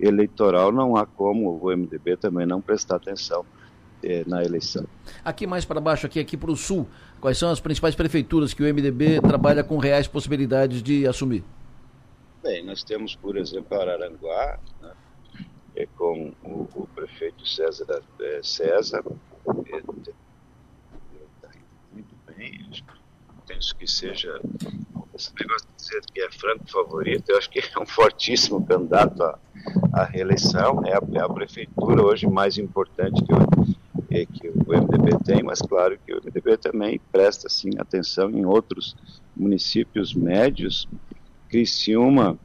eleitoral, 0.00 0.72
não 0.72 0.96
há 0.96 1.06
como 1.06 1.60
o 1.62 1.70
MDB 1.76 2.16
também 2.16 2.46
não 2.46 2.60
prestar 2.60 2.96
atenção 2.96 3.44
é, 4.02 4.24
na 4.26 4.42
eleição. 4.42 4.84
Aqui 5.24 5.46
mais 5.46 5.64
para 5.64 5.80
baixo, 5.80 6.06
aqui, 6.06 6.20
aqui 6.20 6.36
para 6.36 6.50
o 6.50 6.56
sul, 6.56 6.88
quais 7.20 7.38
são 7.38 7.50
as 7.50 7.60
principais 7.60 7.94
prefeituras 7.94 8.52
que 8.52 8.62
o 8.62 8.66
MDB 8.66 9.20
trabalha 9.20 9.62
com 9.62 9.78
reais 9.78 10.06
possibilidades 10.06 10.82
de 10.82 11.06
assumir? 11.06 11.44
Bem, 12.42 12.64
nós 12.64 12.82
temos, 12.82 13.14
por 13.14 13.36
exemplo, 13.36 13.80
Araranguá, 13.80 14.58
né, 14.80 14.92
é 15.76 15.86
com 15.96 16.32
o, 16.42 16.68
o, 16.74 16.88
prefeito 16.94 17.46
César, 17.46 18.02
é, 18.20 18.40
César 18.42 19.02
muito 21.92 22.14
bem, 22.26 22.60
penso 23.46 23.74
que 23.76 23.86
seja 23.86 24.40
esse 25.14 25.32
negócio 25.38 25.68
de 25.68 25.76
dizer 25.76 26.00
que 26.12 26.20
é 26.20 26.30
franco 26.30 26.70
favorito, 26.70 27.30
eu 27.30 27.38
acho 27.38 27.50
que 27.50 27.58
é 27.58 27.80
um 27.80 27.86
fortíssimo 27.86 28.64
candidato 28.64 29.22
à, 29.22 29.38
à 29.92 30.04
reeleição, 30.04 30.82
é 30.84 30.92
a, 30.92 31.00
é 31.12 31.24
a, 31.24 31.28
prefeitura 31.28 32.02
hoje 32.02 32.26
mais 32.26 32.58
importante 32.58 33.22
que 34.12 34.26
que 34.26 34.48
o 34.48 34.52
MDB 34.68 35.18
tem, 35.24 35.42
mas 35.42 35.60
claro 35.60 35.98
que 36.04 36.12
o 36.12 36.20
MDB 36.22 36.56
também 36.56 37.00
presta 37.10 37.48
sim, 37.48 37.70
atenção 37.78 38.30
em 38.30 38.44
outros 38.44 38.96
municípios 39.36 40.14
médios. 40.14 40.88
Criciúma 41.48 42.38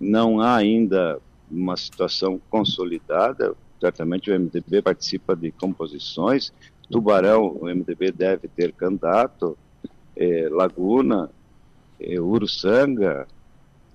não 0.00 0.40
há 0.40 0.56
ainda 0.56 1.20
uma 1.50 1.76
situação 1.76 2.40
consolidada, 2.50 3.54
certamente 3.80 4.30
o 4.30 4.38
MDB 4.38 4.82
participa 4.82 5.36
de 5.36 5.52
composições, 5.52 6.52
Tubarão, 6.90 7.56
o 7.60 7.64
MDB 7.66 8.12
deve 8.12 8.48
ter 8.48 8.72
candidato, 8.72 9.56
é, 10.16 10.48
Laguna, 10.50 11.30
é, 12.00 12.20
Uruçanga, 12.20 13.26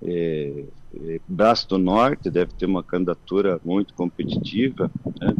é, 0.02 0.64
Braço 1.26 1.68
do 1.68 1.78
Norte 1.78 2.30
deve 2.30 2.52
ter 2.54 2.66
uma 2.66 2.82
candidatura 2.82 3.60
muito 3.64 3.94
competitiva, 3.94 4.90
né? 5.20 5.34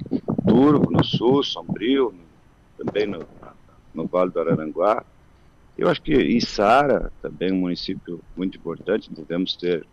Turvo 0.46 0.90
no 0.90 1.04
Sul, 1.04 1.42
Sombrio, 1.42 2.14
também 2.76 3.06
no, 3.06 3.20
no 3.92 4.06
Vale 4.06 4.30
do 4.30 4.40
Araranguá, 4.40 5.04
eu 5.78 5.88
acho 5.88 6.02
que 6.02 6.12
Içara, 6.12 7.12
também 7.22 7.52
um 7.52 7.60
município 7.60 8.20
muito 8.36 8.58
importante, 8.58 9.14
devemos 9.14 9.54
ter 9.54 9.86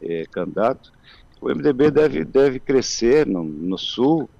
eh, 0.00 0.24
candidato. 0.30 0.92
O 1.40 1.48
MDB 1.48 1.90
deve, 1.90 2.24
deve 2.24 2.60
crescer 2.60 3.26
no, 3.26 3.42
no 3.42 3.76
sul. 3.76 4.30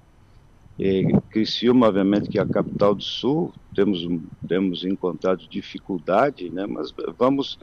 Eh, 0.79 1.03
Criciúma, 1.29 1.87
obviamente, 1.87 2.29
que 2.29 2.39
é 2.39 2.41
a 2.41 2.47
capital 2.47 2.95
do 2.95 3.03
sul, 3.03 3.53
temos, 3.75 4.07
temos 4.47 4.85
encontrado 4.85 5.45
dificuldade, 5.49 6.49
né, 6.49 6.65
mas 6.65 6.93
vamos 7.17 7.59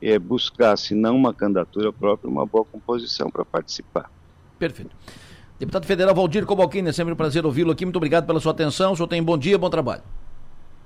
eh, 0.00 0.18
buscar, 0.18 0.76
se 0.76 0.94
não 0.94 1.16
uma 1.16 1.32
candidatura 1.32 1.92
própria, 1.92 2.30
uma 2.30 2.46
boa 2.46 2.64
composição 2.64 3.30
para 3.30 3.44
participar. 3.44 4.10
Perfeito. 4.58 4.94
Deputado 5.58 5.86
Federal 5.86 6.14
Valdir 6.14 6.44
Cobalcini, 6.44 6.90
é 6.90 6.92
sempre 6.92 7.14
um 7.14 7.16
prazer 7.16 7.46
ouvi-lo 7.46 7.72
aqui. 7.72 7.84
Muito 7.84 7.96
obrigado 7.96 8.26
pela 8.26 8.38
sua 8.40 8.52
atenção. 8.52 8.92
O 8.92 8.96
senhor 8.96 9.08
tem 9.08 9.22
bom 9.22 9.38
dia, 9.38 9.56
bom 9.56 9.70
trabalho. 9.70 10.02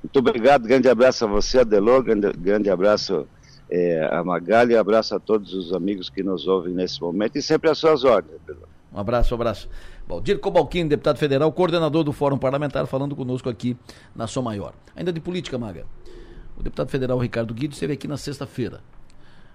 Muito 0.03 0.19
obrigado, 0.19 0.67
grande 0.67 0.89
abraço 0.89 1.25
a 1.25 1.29
você, 1.29 1.59
Adelô, 1.59 2.03
grande, 2.03 2.33
grande 2.33 2.71
abraço 2.71 3.27
é, 3.69 4.09
a 4.11 4.25
Magali, 4.25 4.75
abraço 4.75 5.15
a 5.15 5.21
todos 5.21 5.53
os 5.53 5.75
amigos 5.75 6.09
que 6.09 6.23
nos 6.23 6.47
ouvem 6.47 6.73
nesse 6.73 7.01
momento 7.01 7.37
e 7.37 7.43
sempre 7.43 7.69
às 7.69 7.79
suas 7.79 8.03
ordens, 8.05 8.37
Adelô. 8.43 8.67
Um 8.93 8.99
abraço, 8.99 9.35
um 9.35 9.37
abraço. 9.37 9.69
Valdir 10.09 10.39
Cobalquini, 10.41 10.89
deputado 10.89 11.19
federal, 11.19 11.53
coordenador 11.53 12.03
do 12.03 12.13
Fórum 12.13 12.39
Parlamentar, 12.39 12.87
falando 12.87 13.15
conosco 13.15 13.49
aqui 13.49 13.77
na 14.17 14.27
Som 14.27 14.43
Maior. 14.43 14.73
Ainda 14.97 15.13
de 15.13 15.21
política, 15.21 15.59
Maga. 15.59 15.85
O 16.57 16.63
deputado 16.63 16.89
federal 16.89 17.19
Ricardo 17.19 17.55
Guido 17.55 17.75
esteve 17.75 17.93
aqui 17.93 18.09
na 18.09 18.17
sexta-feira. 18.17 18.81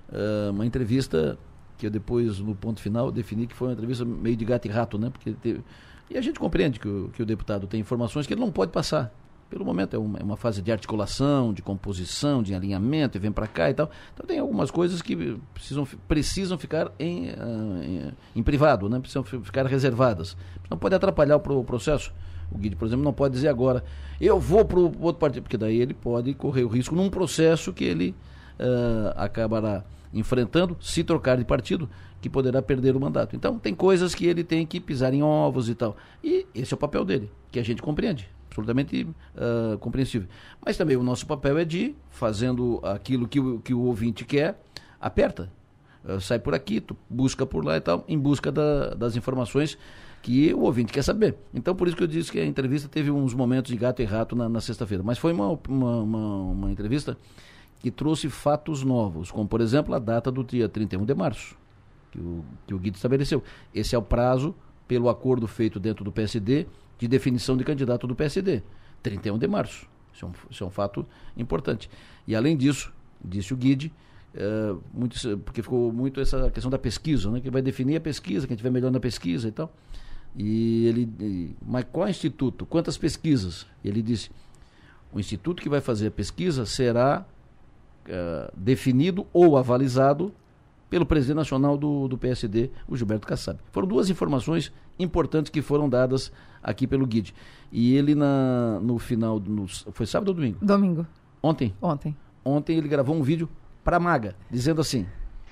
Uh, 0.10 0.52
uma 0.52 0.66
entrevista 0.66 1.38
que 1.78 1.88
eu 1.88 1.92
depois, 1.92 2.40
no 2.40 2.56
ponto 2.56 2.80
final, 2.80 3.12
defini 3.12 3.48
que 3.48 3.56
foi 3.56 3.70
uma 3.70 3.74
entrevista 3.74 4.06
meio 4.06 4.36
de 4.36 4.46
gato 4.46 4.66
e 4.66 4.70
rato, 4.70 4.98
né? 4.98 5.10
Porque 5.10 5.32
teve... 5.34 5.64
E 6.10 6.18
a 6.18 6.22
gente 6.22 6.40
compreende 6.40 6.80
que 6.80 6.88
o, 6.88 7.10
que 7.10 7.22
o 7.22 7.26
deputado 7.26 7.68
tem 7.68 7.80
informações 7.80 8.28
que 8.28 8.34
ele 8.34 8.42
não 8.42 8.52
pode 8.52 8.72
passar 8.72 9.12
pelo 9.50 9.64
momento 9.64 9.96
é 9.96 10.00
uma, 10.00 10.20
é 10.20 10.24
uma, 10.24 10.36
fase 10.36 10.62
de 10.62 10.72
articulação, 10.72 11.54
de 11.54 11.62
composição, 11.62 12.42
de 12.42 12.54
alinhamento, 12.54 13.18
e 13.18 13.20
vem 13.20 13.32
para 13.32 13.48
cá 13.48 13.70
e 13.70 13.74
tal. 13.74 13.90
Então 14.14 14.26
tem 14.26 14.40
algumas 14.40 14.72
coisas 14.72 15.02
que 15.02 15.40
precisam, 15.54 15.88
precisam 16.08 16.58
ficar 16.58 16.92
em, 17.00 17.30
uh, 17.30 17.84
em, 17.84 18.14
em, 18.36 18.44
privado, 18.44 18.90
né? 18.90 19.00
precisam 19.00 19.24
ficar 19.24 19.66
reservadas. 19.66 20.36
Não 20.70 20.78
pode 20.78 20.96
atrapalhar 20.96 21.38
o, 21.38 21.60
o 21.60 21.64
processo. 21.64 22.14
O 22.52 22.58
Guide, 22.58 22.76
por 22.76 22.86
exemplo, 22.86 23.04
não 23.04 23.14
pode 23.14 23.34
dizer 23.34 23.48
agora, 23.48 23.84
eu 24.20 24.40
vou 24.40 24.66
para 24.66 24.80
o 24.80 24.84
outro 25.02 25.20
partido, 25.20 25.44
porque 25.44 25.58
daí 25.58 25.80
ele 25.80 25.94
pode 25.94 26.34
correr 26.34 26.64
o 26.64 26.68
risco 26.68 26.96
num 26.96 27.10
processo 27.10 27.74
que 27.74 27.84
ele 27.84 28.16
uh, 28.60 29.14
acabará 29.16 29.84
enfrentando, 30.14 30.78
se 30.80 31.04
trocar 31.04 31.38
de 31.38 31.44
partido, 31.44 31.90
que 32.22 32.30
poderá 32.30 32.62
perder 32.62 32.96
o 32.96 33.00
mandato. 33.00 33.36
Então, 33.36 33.60
tem 33.60 33.76
coisas 33.76 34.16
que 34.16 34.26
ele 34.26 34.44
tem 34.44 34.66
que 34.66 34.80
pisar 34.80 35.14
em 35.14 35.22
ovos 35.22 35.70
e 35.70 35.76
tal. 35.76 35.98
E 36.24 36.46
esse 36.56 36.74
é 36.74 36.76
o 36.76 36.78
papel 36.78 37.04
dele, 37.04 37.30
que 37.52 37.60
a 37.60 37.64
gente 37.64 37.82
compreende 37.82 38.30
absolutamente 38.56 39.04
uh, 39.04 39.78
compreensível. 39.80 40.28
Mas 40.66 40.78
também 40.78 40.96
o 40.96 41.04
nosso 41.04 41.28
papel 41.28 41.58
é 41.58 41.66
de, 41.66 41.94
fazendo 42.10 42.80
aquilo 42.84 43.28
que 43.28 43.40
o, 43.40 43.60
que 43.60 43.74
o 43.74 43.82
ouvinte 43.82 44.24
quer, 44.24 44.60
aperta. 45.00 45.52
Uh, 46.04 46.22
sai 46.22 46.40
por 46.40 46.56
aqui, 46.56 46.80
tu 46.80 46.96
busca 47.10 47.46
por 47.46 47.66
lá 47.66 47.76
e 47.76 47.82
tal, 47.82 48.06
em 48.08 48.18
busca 48.18 48.52
da, 48.52 48.94
das 48.94 49.18
informações 49.18 49.78
que 50.22 50.54
o 50.54 50.62
ouvinte 50.62 50.92
quer 50.92 51.04
saber. 51.04 51.36
Então, 51.54 51.76
por 51.76 51.88
isso 51.88 51.96
que 51.96 52.04
eu 52.04 52.08
disse 52.08 52.32
que 52.32 52.40
a 52.40 52.46
entrevista 52.46 52.88
teve 52.88 53.12
uns 53.12 53.34
momentos 53.34 53.72
de 53.72 53.78
gato 53.78 54.02
e 54.02 54.06
rato 54.06 54.36
na, 54.36 54.50
na 54.50 54.62
sexta-feira. 54.62 55.04
Mas 55.04 55.18
foi 55.18 55.34
uma, 55.34 55.60
uma, 55.68 55.98
uma, 56.02 56.38
uma 56.52 56.72
entrevista 56.72 57.18
que 57.80 57.92
trouxe 57.92 58.30
fatos 58.30 58.84
novos, 58.84 59.32
como, 59.32 59.48
por 59.48 59.62
exemplo, 59.62 59.94
a 59.94 60.00
data 60.00 60.32
do 60.32 60.44
dia 60.44 60.68
31 60.68 61.06
de 61.06 61.14
março, 61.14 61.58
que 62.12 62.20
o, 62.20 62.44
que 62.66 62.74
o 62.74 62.80
Guido 62.80 62.96
estabeleceu. 62.96 63.44
Esse 63.74 63.96
é 63.96 63.98
o 63.98 64.02
prazo, 64.02 64.56
pelo 64.88 65.10
acordo 65.10 65.48
feito 65.48 65.80
dentro 65.80 66.04
do 66.04 66.12
PSD, 66.12 66.68
de 66.98 67.08
definição 67.08 67.58
de 67.58 67.64
candidato 67.64 68.08
do 68.08 68.16
PSD, 68.16 68.64
31 69.04 69.38
de 69.38 69.48
março. 69.48 69.88
Isso 70.14 70.26
é 70.26 70.28
um, 70.28 70.32
isso 70.50 70.64
é 70.64 70.68
um 70.68 70.70
fato 70.70 71.06
importante. 71.36 71.90
E 72.26 72.36
além 72.36 72.56
disso, 72.56 72.94
disse 73.24 73.54
o 73.54 73.58
Guide, 73.58 73.92
é, 74.34 74.76
muito, 74.94 75.38
porque 75.40 75.62
ficou 75.62 75.92
muito 75.92 76.20
essa 76.20 76.50
questão 76.52 76.70
da 76.70 76.78
pesquisa, 76.78 77.30
né, 77.32 77.40
que 77.40 77.50
vai 77.50 77.62
definir 77.62 77.96
a 77.96 78.02
pesquisa, 78.02 78.48
quem 78.48 78.56
tiver 78.58 78.70
melhor 78.70 78.92
na 78.92 79.00
pesquisa 79.00 79.48
e 79.48 79.52
tal. 79.52 79.74
E 80.36 80.86
ele, 80.88 81.10
e, 81.20 81.56
mas 81.66 81.86
qual 81.92 82.08
instituto? 82.10 82.66
Quantas 82.66 82.98
pesquisas? 82.98 83.66
Ele 83.84 84.02
disse, 84.02 84.30
O 85.14 85.20
instituto 85.20 85.62
que 85.62 85.70
vai 85.70 85.80
fazer 85.80 86.08
a 86.08 86.12
pesquisa 86.12 86.66
será 86.66 87.26
uh, 88.08 88.52
definido 88.56 89.28
ou 89.34 89.58
avalizado 89.58 90.34
pelo 90.90 91.06
presidente 91.06 91.38
nacional 91.38 91.78
do, 91.78 92.08
do 92.08 92.18
PSD, 92.18 92.70
o 92.88 92.96
Gilberto 92.96 93.28
Kassab. 93.28 93.60
Foram 93.72 93.88
duas 93.88 94.10
informações 94.10 94.72
importantes 94.98 95.50
que 95.50 95.62
foram 95.62 95.90
dadas 95.90 96.32
aqui 96.64 96.88
pelo 96.88 97.06
Guide. 97.06 97.34
E 97.72 97.96
ele, 97.96 98.16
na, 98.16 98.80
no 98.82 98.98
final, 98.98 99.40
no, 99.40 99.68
foi 99.68 100.06
sábado 100.06 100.30
ou 100.30 100.34
domingo? 100.34 100.58
Domingo. 100.62 101.06
Ontem? 101.42 101.76
Ontem. 101.82 102.16
Ontem 102.44 102.78
ele 102.78 102.88
gravou 102.88 103.16
um 103.16 103.24
vídeo 103.24 103.50
para 103.84 104.00
Maga, 104.00 104.36
dizendo 104.50 104.82
assim: 104.82 105.06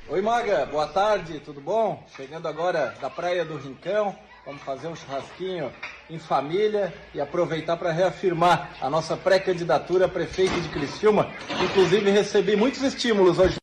Oi 0.09 0.21
Maga, 0.21 0.65
boa 0.65 0.87
tarde, 0.87 1.39
tudo 1.39 1.59
bom? 1.59 2.03
Chegando 2.15 2.47
agora 2.47 2.95
da 3.01 3.09
Praia 3.09 3.43
do 3.43 3.57
Rincão, 3.57 4.15
vamos 4.45 4.61
fazer 4.61 4.87
um 4.87 4.95
churrasquinho 4.95 5.71
em 6.09 6.19
família 6.19 6.93
e 7.13 7.21
aproveitar 7.21 7.77
para 7.77 7.91
reafirmar 7.91 8.75
a 8.81 8.89
nossa 8.89 9.15
pré-candidatura 9.15 10.05
a 10.05 10.09
prefeito 10.09 10.59
de 10.61 10.69
Criciúma. 10.69 11.27
Inclusive 11.63 12.11
recebi 12.11 12.55
muitos 12.55 12.81
estímulos 12.81 13.39
hoje. 13.39 13.57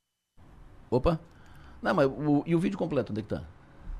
Opa, 0.91 1.21
não, 1.83 1.95
mas 1.95 2.07
o, 2.07 2.43
e 2.47 2.55
o 2.55 2.59
vídeo 2.59 2.79
completo, 2.79 3.13
onde 3.13 3.21
é 3.21 3.23
que 3.23 3.29
tá? 3.29 3.43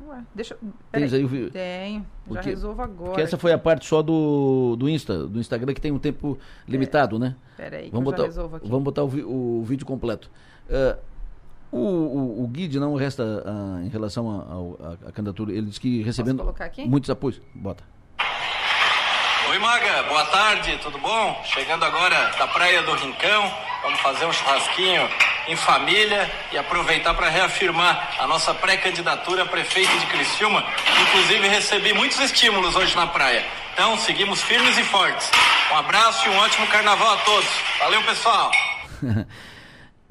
Ué, 0.07 0.25
deixa. 0.35 0.57
Tens 0.91 1.13
aí 1.13 1.23
o 1.23 1.29
vídeo? 1.29 1.51
Tenho. 1.51 2.05
Já 2.31 2.41
resolvo 2.41 2.83
agora. 2.83 3.11
Porque 3.11 3.23
essa 3.23 3.37
foi 3.37 3.53
a 3.53 3.59
parte 3.59 3.87
só 3.87 4.03
do, 4.03 4.75
do 4.77 4.89
Insta, 4.89 5.27
do 5.27 5.39
Instagram, 5.39 5.75
que 5.75 5.81
tem 5.81 5.93
um 5.93 5.99
tempo 5.99 6.39
limitado, 6.67 7.17
é. 7.17 7.19
né? 7.19 7.37
Peraí, 7.57 7.91
vamos 7.91 8.05
botar, 8.13 8.29
Vamos 8.65 8.83
botar 8.83 9.05
o, 9.05 9.61
o 9.61 9.65
vídeo 9.65 9.87
completo. 9.87 10.31
Uh, 10.69 10.99
o, 11.73 11.79
o, 11.79 12.45
o 12.45 12.49
Guide 12.49 12.79
não 12.79 12.95
resta 12.95 13.23
uh, 13.23 13.85
em 13.85 13.89
relação 13.89 14.77
à 15.07 15.13
candidatura, 15.13 15.53
ele 15.53 15.67
diz 15.67 15.79
que 15.79 16.03
recebendo 16.03 16.55
muitos 16.87 17.11
apoios. 17.11 17.41
Bota. 17.55 17.85
Oi 19.51 19.59
Maga, 19.59 20.05
boa 20.05 20.25
tarde, 20.27 20.79
tudo 20.81 20.97
bom? 20.99 21.43
Chegando 21.45 21.85
agora 21.85 22.31
da 22.39 22.47
Praia 22.47 22.83
do 22.83 22.95
Rincão, 22.95 23.53
vamos 23.83 23.99
fazer 23.99 24.25
um 24.25 24.33
churrasquinho 24.33 25.09
em 25.49 25.57
família 25.57 26.31
e 26.53 26.59
aproveitar 26.59 27.15
para 27.15 27.29
reafirmar 27.29 28.15
a 28.21 28.29
nossa 28.29 28.55
pré-candidatura 28.55 29.43
a 29.43 29.47
prefeito 29.47 29.91
de 29.99 30.07
Criciúma. 30.07 30.63
Inclusive 31.03 31.49
recebi 31.49 31.93
muitos 31.93 32.21
estímulos 32.21 32.77
hoje 32.77 32.95
na 32.95 33.09
praia. 33.09 33.45
Então 33.73 33.99
seguimos 33.99 34.41
firmes 34.41 34.79
e 34.79 34.85
fortes. 34.85 35.29
Um 35.73 35.77
abraço 35.77 36.29
e 36.29 36.31
um 36.31 36.37
ótimo 36.39 36.67
carnaval 36.69 37.15
a 37.15 37.17
todos. 37.19 37.51
Valeu, 37.81 38.03
pessoal! 38.05 38.53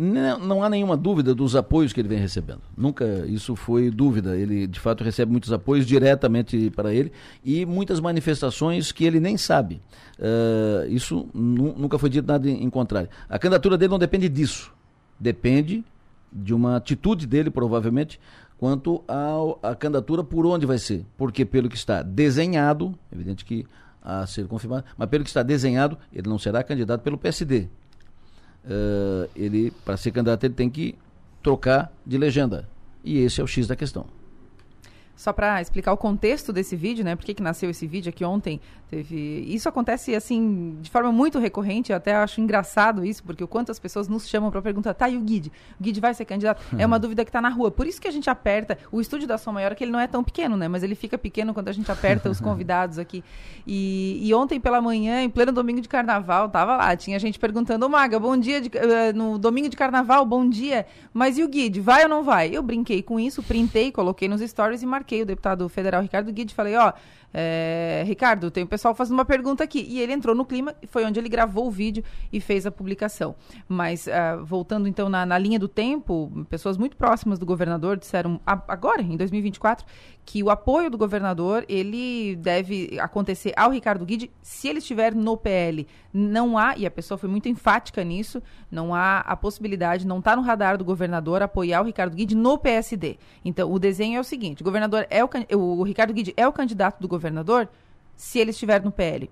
Não, 0.01 0.63
há 0.63 0.69
nenhuma 0.69 0.95
dúvida 0.95 1.35
dos 1.35 1.57
apoios 1.57 1.91
que 1.91 1.99
ele 1.99 2.07
vem 2.07 2.17
recebendo. 2.17 2.61
Nunca 2.77 3.03
isso 3.27 3.53
foi 3.53 3.91
dúvida. 3.91 4.37
Ele, 4.37 4.65
de 4.65 4.79
fato, 4.79 5.03
recebe 5.03 5.29
muitos 5.29 5.51
apoios 5.51 5.85
diretamente 5.85 6.69
para 6.69 6.93
ele 6.93 7.11
e 7.43 7.65
muitas 7.65 7.99
manifestações 7.99 8.93
que 8.93 9.03
ele 9.03 9.19
nem 9.19 9.35
sabe. 9.35 9.81
Uh, 10.17 10.87
isso 10.87 11.27
nunca 11.33 11.99
foi 11.99 12.09
dito 12.09 12.25
nada 12.25 12.49
em, 12.49 12.63
em 12.63 12.69
contrário. 12.69 13.09
A 13.27 13.37
candidatura 13.37 13.77
dele 13.77 13.91
não 13.91 13.99
depende 13.99 14.29
disso. 14.29 14.71
Depende 15.19 15.83
de 16.31 16.53
uma 16.53 16.77
atitude 16.77 17.27
dele, 17.27 17.49
provavelmente, 17.49 18.21
quanto 18.57 19.03
à 19.61 19.75
candidatura 19.75 20.23
por 20.23 20.45
onde 20.45 20.65
vai 20.65 20.77
ser. 20.77 21.05
Porque, 21.17 21.43
pelo 21.43 21.67
que 21.67 21.75
está 21.75 22.01
desenhado, 22.01 22.97
evidente 23.11 23.43
que 23.43 23.67
a 24.01 24.25
ser 24.25 24.47
confirmado, 24.47 24.85
mas 24.97 25.09
pelo 25.09 25.25
que 25.25 25.29
está 25.29 25.43
desenhado, 25.43 25.97
ele 26.13 26.29
não 26.29 26.39
será 26.39 26.63
candidato 26.63 27.01
pelo 27.01 27.17
PSD 27.17 27.67
uh, 28.65 29.29
ele, 29.35 29.71
para 29.85 29.97
ser 29.97 30.11
candidato, 30.11 30.43
ele 30.43 30.53
tem 30.53 30.69
que 30.69 30.95
trocar 31.41 31.91
de 32.05 32.17
legenda. 32.17 32.67
E 33.03 33.19
esse 33.19 33.39
é 33.39 33.43
o 33.43 33.47
X 33.47 33.67
da 33.67 33.75
questão. 33.75 34.05
Só 35.19 35.33
para 35.33 35.61
explicar 35.61 35.91
o 35.91 35.97
contexto 35.97 36.53
desse 36.53 36.77
vídeo, 36.77 37.03
né? 37.03 37.13
Por 37.13 37.25
que, 37.25 37.33
que 37.33 37.43
nasceu 37.43 37.69
esse 37.69 37.85
vídeo 37.85 38.09
aqui 38.09 38.23
ontem? 38.23 38.61
Teve... 38.89 39.43
Isso 39.49 39.67
acontece, 39.67 40.15
assim, 40.15 40.77
de 40.81 40.89
forma 40.89 41.11
muito 41.11 41.37
recorrente. 41.39 41.91
Eu 41.91 41.97
até 41.97 42.15
acho 42.15 42.39
engraçado 42.39 43.03
isso, 43.03 43.21
porque 43.25 43.43
o 43.43 43.47
quanto 43.47 43.69
as 43.69 43.77
pessoas 43.77 44.07
nos 44.07 44.29
chamam 44.29 44.49
para 44.49 44.61
perguntar, 44.61 44.93
tá, 44.93 45.09
e 45.09 45.17
o 45.17 45.19
Guide? 45.19 45.51
O 45.77 45.83
Guide 45.83 45.99
vai 45.99 46.13
ser 46.13 46.23
candidato? 46.23 46.63
É 46.77 46.85
uma 46.85 46.97
dúvida 46.97 47.25
que 47.25 47.29
está 47.29 47.41
na 47.41 47.49
rua. 47.49 47.69
Por 47.69 47.85
isso 47.85 47.99
que 47.99 48.07
a 48.07 48.11
gente 48.11 48.29
aperta. 48.29 48.77
O 48.93 49.01
estúdio 49.01 49.27
da 49.27 49.37
Som 49.37 49.51
Maior, 49.51 49.75
que 49.75 49.83
ele 49.83 49.91
não 49.91 49.99
é 49.99 50.07
tão 50.07 50.23
pequeno, 50.23 50.55
né? 50.55 50.69
Mas 50.69 50.83
ele 50.83 50.95
fica 50.95 51.17
pequeno 51.17 51.53
quando 51.53 51.67
a 51.67 51.73
gente 51.73 51.91
aperta 51.91 52.29
os 52.29 52.39
convidados 52.41 52.97
aqui. 52.97 53.21
E, 53.67 54.25
e, 54.25 54.33
ontem 54.33 54.57
pela 54.57 54.79
manhã, 54.79 55.21
em 55.21 55.29
pleno 55.29 55.51
domingo 55.51 55.81
de 55.81 55.89
carnaval, 55.89 56.47
tava 56.47 56.77
lá. 56.77 56.95
Tinha 56.95 57.19
gente 57.19 57.37
perguntando, 57.37 57.85
ô 57.85 57.89
Maga, 57.89 58.17
bom 58.17 58.37
dia. 58.37 58.61
De... 58.61 58.69
Uh, 58.69 59.13
no 59.13 59.37
domingo 59.37 59.67
de 59.67 59.75
carnaval, 59.75 60.25
bom 60.25 60.47
dia. 60.47 60.85
Mas 61.13 61.37
e 61.37 61.43
o 61.43 61.47
Guide? 61.49 61.81
Vai 61.81 62.03
ou 62.03 62.09
não 62.09 62.23
vai? 62.23 62.55
Eu 62.55 62.63
brinquei 62.63 63.03
com 63.03 63.19
isso, 63.19 63.43
printei, 63.43 63.91
coloquei 63.91 64.29
nos 64.29 64.39
stories 64.39 64.81
e 64.81 64.85
marquei 64.85 65.08
marquei 65.09 65.23
o 65.23 65.25
deputado 65.25 65.67
federal 65.67 66.01
Ricardo 66.01 66.31
Guide 66.31 66.53
e 66.53 66.55
falei, 66.55 66.75
ó, 66.75 66.93
é, 67.33 68.03
Ricardo, 68.05 68.49
tem 68.49 68.63
o 68.63 68.67
pessoal 68.67 68.95
fazendo 68.95 69.13
uma 69.13 69.25
pergunta 69.25 69.63
aqui. 69.63 69.85
E 69.87 69.99
ele 69.99 70.13
entrou 70.13 70.35
no 70.35 70.45
clima, 70.45 70.75
foi 70.87 71.05
onde 71.05 71.19
ele 71.19 71.29
gravou 71.29 71.67
o 71.67 71.71
vídeo 71.71 72.03
e 72.31 72.39
fez 72.39 72.65
a 72.65 72.71
publicação. 72.71 73.35
Mas, 73.67 74.07
uh, 74.07 74.43
voltando 74.43 74.87
então 74.87 75.09
na, 75.09 75.25
na, 75.25 75.37
linha 75.37 75.59
do 75.59 75.67
tempo, 75.67 76.31
pessoas 76.49 76.77
muito 76.77 76.97
próximas 76.97 77.39
do 77.39 77.45
governador 77.45 77.97
disseram, 77.97 78.39
agora, 78.45 79.01
em 79.01 79.15
2024, 79.15 79.85
que 80.25 80.43
o 80.43 80.49
apoio 80.49 80.89
do 80.89 80.97
governador, 80.97 81.65
ele 81.67 82.35
deve 82.35 82.99
acontecer 82.99 83.53
ao 83.55 83.71
Ricardo 83.71 84.05
Guide 84.05 84.31
se 84.41 84.67
ele 84.67 84.79
estiver 84.79 85.13
no 85.15 85.35
PL. 85.35 85.87
Não 86.13 86.57
há, 86.57 86.77
e 86.77 86.85
a 86.85 86.91
pessoa 86.91 87.17
foi 87.17 87.29
muito 87.29 87.49
enfática 87.49 88.03
nisso, 88.03 88.41
não 88.69 88.93
há 88.93 89.19
a 89.19 89.35
possibilidade, 89.35 90.05
não 90.05 90.19
está 90.19 90.35
no 90.35 90.41
radar 90.41 90.77
do 90.77 90.85
governador 90.85 91.41
apoiar 91.41 91.81
o 91.81 91.85
Ricardo 91.85 92.15
Guide 92.15 92.35
no 92.35 92.57
PSD. 92.57 93.17
Então, 93.43 93.71
o 93.71 93.79
desenho 93.79 94.17
é 94.17 94.19
o 94.19 94.23
seguinte, 94.23 94.61
o 94.61 94.65
governador 94.65 95.07
é 95.09 95.23
o, 95.23 95.29
o 95.57 95.83
Ricardo 95.83 96.13
Guide 96.13 96.33
é 96.37 96.47
o 96.47 96.53
candidato 96.53 96.99
do 96.99 97.07
governador 97.07 97.18
governador 97.19 97.69
se 98.15 98.39
ele 98.39 98.51
estiver 98.51 98.83
no 98.83 98.91
PL. 98.91 99.29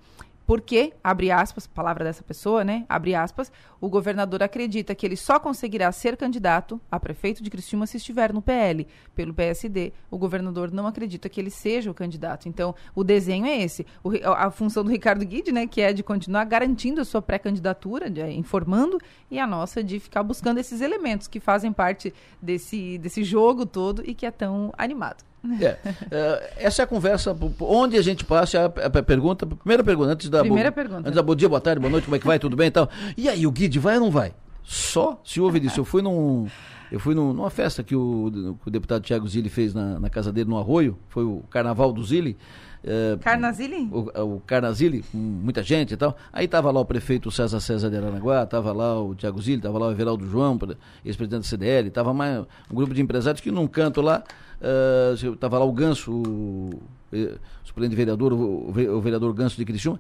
Porque, 0.48 0.94
abre 1.04 1.30
aspas, 1.30 1.68
palavra 1.68 2.06
dessa 2.06 2.24
pessoa, 2.24 2.64
né? 2.64 2.86
Abre 2.88 3.14
aspas, 3.14 3.52
o 3.82 3.90
governador 3.90 4.42
acredita 4.42 4.96
que 4.96 5.06
ele 5.06 5.18
só 5.18 5.38
conseguirá 5.42 5.92
ser 5.92 6.16
candidato 6.16 6.80
a 6.90 6.98
prefeito 6.98 7.44
de 7.44 7.50
Criciúma 7.50 7.86
se 7.86 7.98
estiver 7.98 8.32
no 8.32 8.42
PL. 8.42 8.88
Pelo 9.14 9.34
PSD, 9.34 9.92
o 10.10 10.18
governador 10.18 10.72
não 10.72 10.88
acredita 10.88 11.28
que 11.28 11.42
ele 11.42 11.50
seja 11.50 11.92
o 11.92 11.94
candidato. 11.94 12.48
Então, 12.48 12.74
o 12.96 13.04
desenho 13.04 13.46
é 13.46 13.62
esse. 13.62 13.86
O, 14.02 14.12
a 14.26 14.50
função 14.50 14.86
do 14.86 14.90
Ricardo 14.90 15.26
Guide, 15.26 15.52
né, 15.52 15.68
que 15.68 15.82
é 15.82 15.92
de 15.92 16.02
continuar 16.02 16.46
garantindo 16.46 17.02
a 17.02 17.06
sua 17.06 17.22
pré-candidatura, 17.22 18.08
informando, 18.30 18.98
e 19.30 19.38
a 19.40 19.46
nossa 19.46 19.84
de 19.84 20.00
ficar 20.00 20.24
buscando 20.24 20.60
esses 20.60 20.80
elementos 20.80 21.28
que 21.28 21.42
fazem 21.42 21.74
parte 21.74 22.14
desse, 22.42 22.98
desse 23.00 23.22
jogo 23.22 23.66
todo 23.66 24.02
e 24.10 24.16
que 24.16 24.26
é 24.26 24.32
tão 24.32 24.72
animado. 24.78 25.27
É, 25.62 25.78
é, 26.12 26.54
essa 26.58 26.82
é 26.82 26.84
a 26.84 26.88
conversa, 26.88 27.36
onde 27.62 27.98
a 27.98 28.02
gente 28.02 28.26
passa, 28.26 28.74
a, 28.76 28.86
a 28.88 29.04
pergunta, 29.04 29.46
a 29.46 29.56
primeira 29.56 29.84
pergunta, 29.84 30.12
antes 30.12 30.30
da, 30.30 30.42
primeira 30.42 30.72
bo, 30.72 30.76
pergunta. 30.76 31.02
antes 31.02 31.14
da 31.14 31.24
bom 31.24 31.36
dia, 31.36 31.48
boa 31.48 31.62
tarde, 31.62 31.80
boa 31.80 31.92
noite, 31.92 32.06
como 32.06 32.16
é 32.16 32.20
que 32.20 32.28
vai, 32.28 32.40
tudo 32.40 32.56
bem 32.56 32.68
e 32.68 32.72
tal. 32.72 32.90
E 33.16 33.30
aí, 33.30 33.46
o 33.46 33.52
Guide 33.52 33.80
vai 33.80 33.96
ou 33.96 34.02
não 34.02 34.12
vai? 34.12 34.34
Só 34.64 35.22
se 35.24 35.40
houve 35.40 35.60
disso. 35.60 35.80
Eu 35.80 35.86
fui 35.86 36.02
num, 36.02 36.48
eu 36.92 37.00
fui 37.00 37.14
num, 37.14 37.34
numa 37.34 37.50
festa 37.50 37.84
que 37.84 37.96
o, 37.96 38.58
que 38.62 38.68
o 38.68 38.72
deputado 38.72 39.02
Tiago 39.04 39.28
Zilli 39.28 39.50
fez 39.50 39.74
na, 39.74 40.00
na, 40.00 40.10
casa 40.10 40.32
dele 40.32 40.50
no 40.50 40.58
Arroio, 40.58 40.98
foi 41.10 41.24
o 41.24 41.44
Carnaval 41.50 41.92
do 41.92 42.04
Zilli. 42.04 42.38
É, 42.84 43.18
Carnazili? 43.20 43.90
O, 43.92 44.36
o 44.36 44.40
Carnazili, 44.42 45.04
com 45.12 45.18
muita 45.18 45.64
gente 45.64 45.94
e 45.94 45.98
tal. 45.98 46.16
Aí 46.32 46.48
tava 46.48 46.72
lá 46.72 46.80
o 46.80 46.86
prefeito 46.86 47.30
César 47.32 47.60
César 47.60 47.90
de 47.90 47.98
Aranaguá, 47.98 48.46
tava 48.46 48.72
lá 48.72 49.02
o 49.02 49.16
Tiago 49.16 49.42
Zilli, 49.42 49.62
tava 49.62 49.78
lá 49.78 49.88
o 49.88 49.92
Everaldo 49.92 50.26
João, 50.30 50.58
ex-presidente 51.04 51.42
da 51.42 51.48
CDL, 51.48 51.90
tava 51.90 52.14
mais 52.14 52.46
um 52.72 52.76
grupo 52.76 52.94
de 52.94 53.02
empresários 53.02 53.42
que 53.42 53.52
num 53.52 53.68
canto 53.68 54.02
lá 54.02 54.24
Estava 55.22 55.58
uh, 55.58 55.60
lá 55.60 55.66
o 55.66 55.72
Ganso, 55.72 56.12
o, 56.12 56.82
o 57.12 57.40
suplente 57.64 57.96
vereador, 57.96 58.34
o, 58.34 58.70
o, 58.70 59.02
vereador 59.02 59.32
Ganso 59.34 59.56
de 59.56 59.64
Criciúma, 59.64 60.00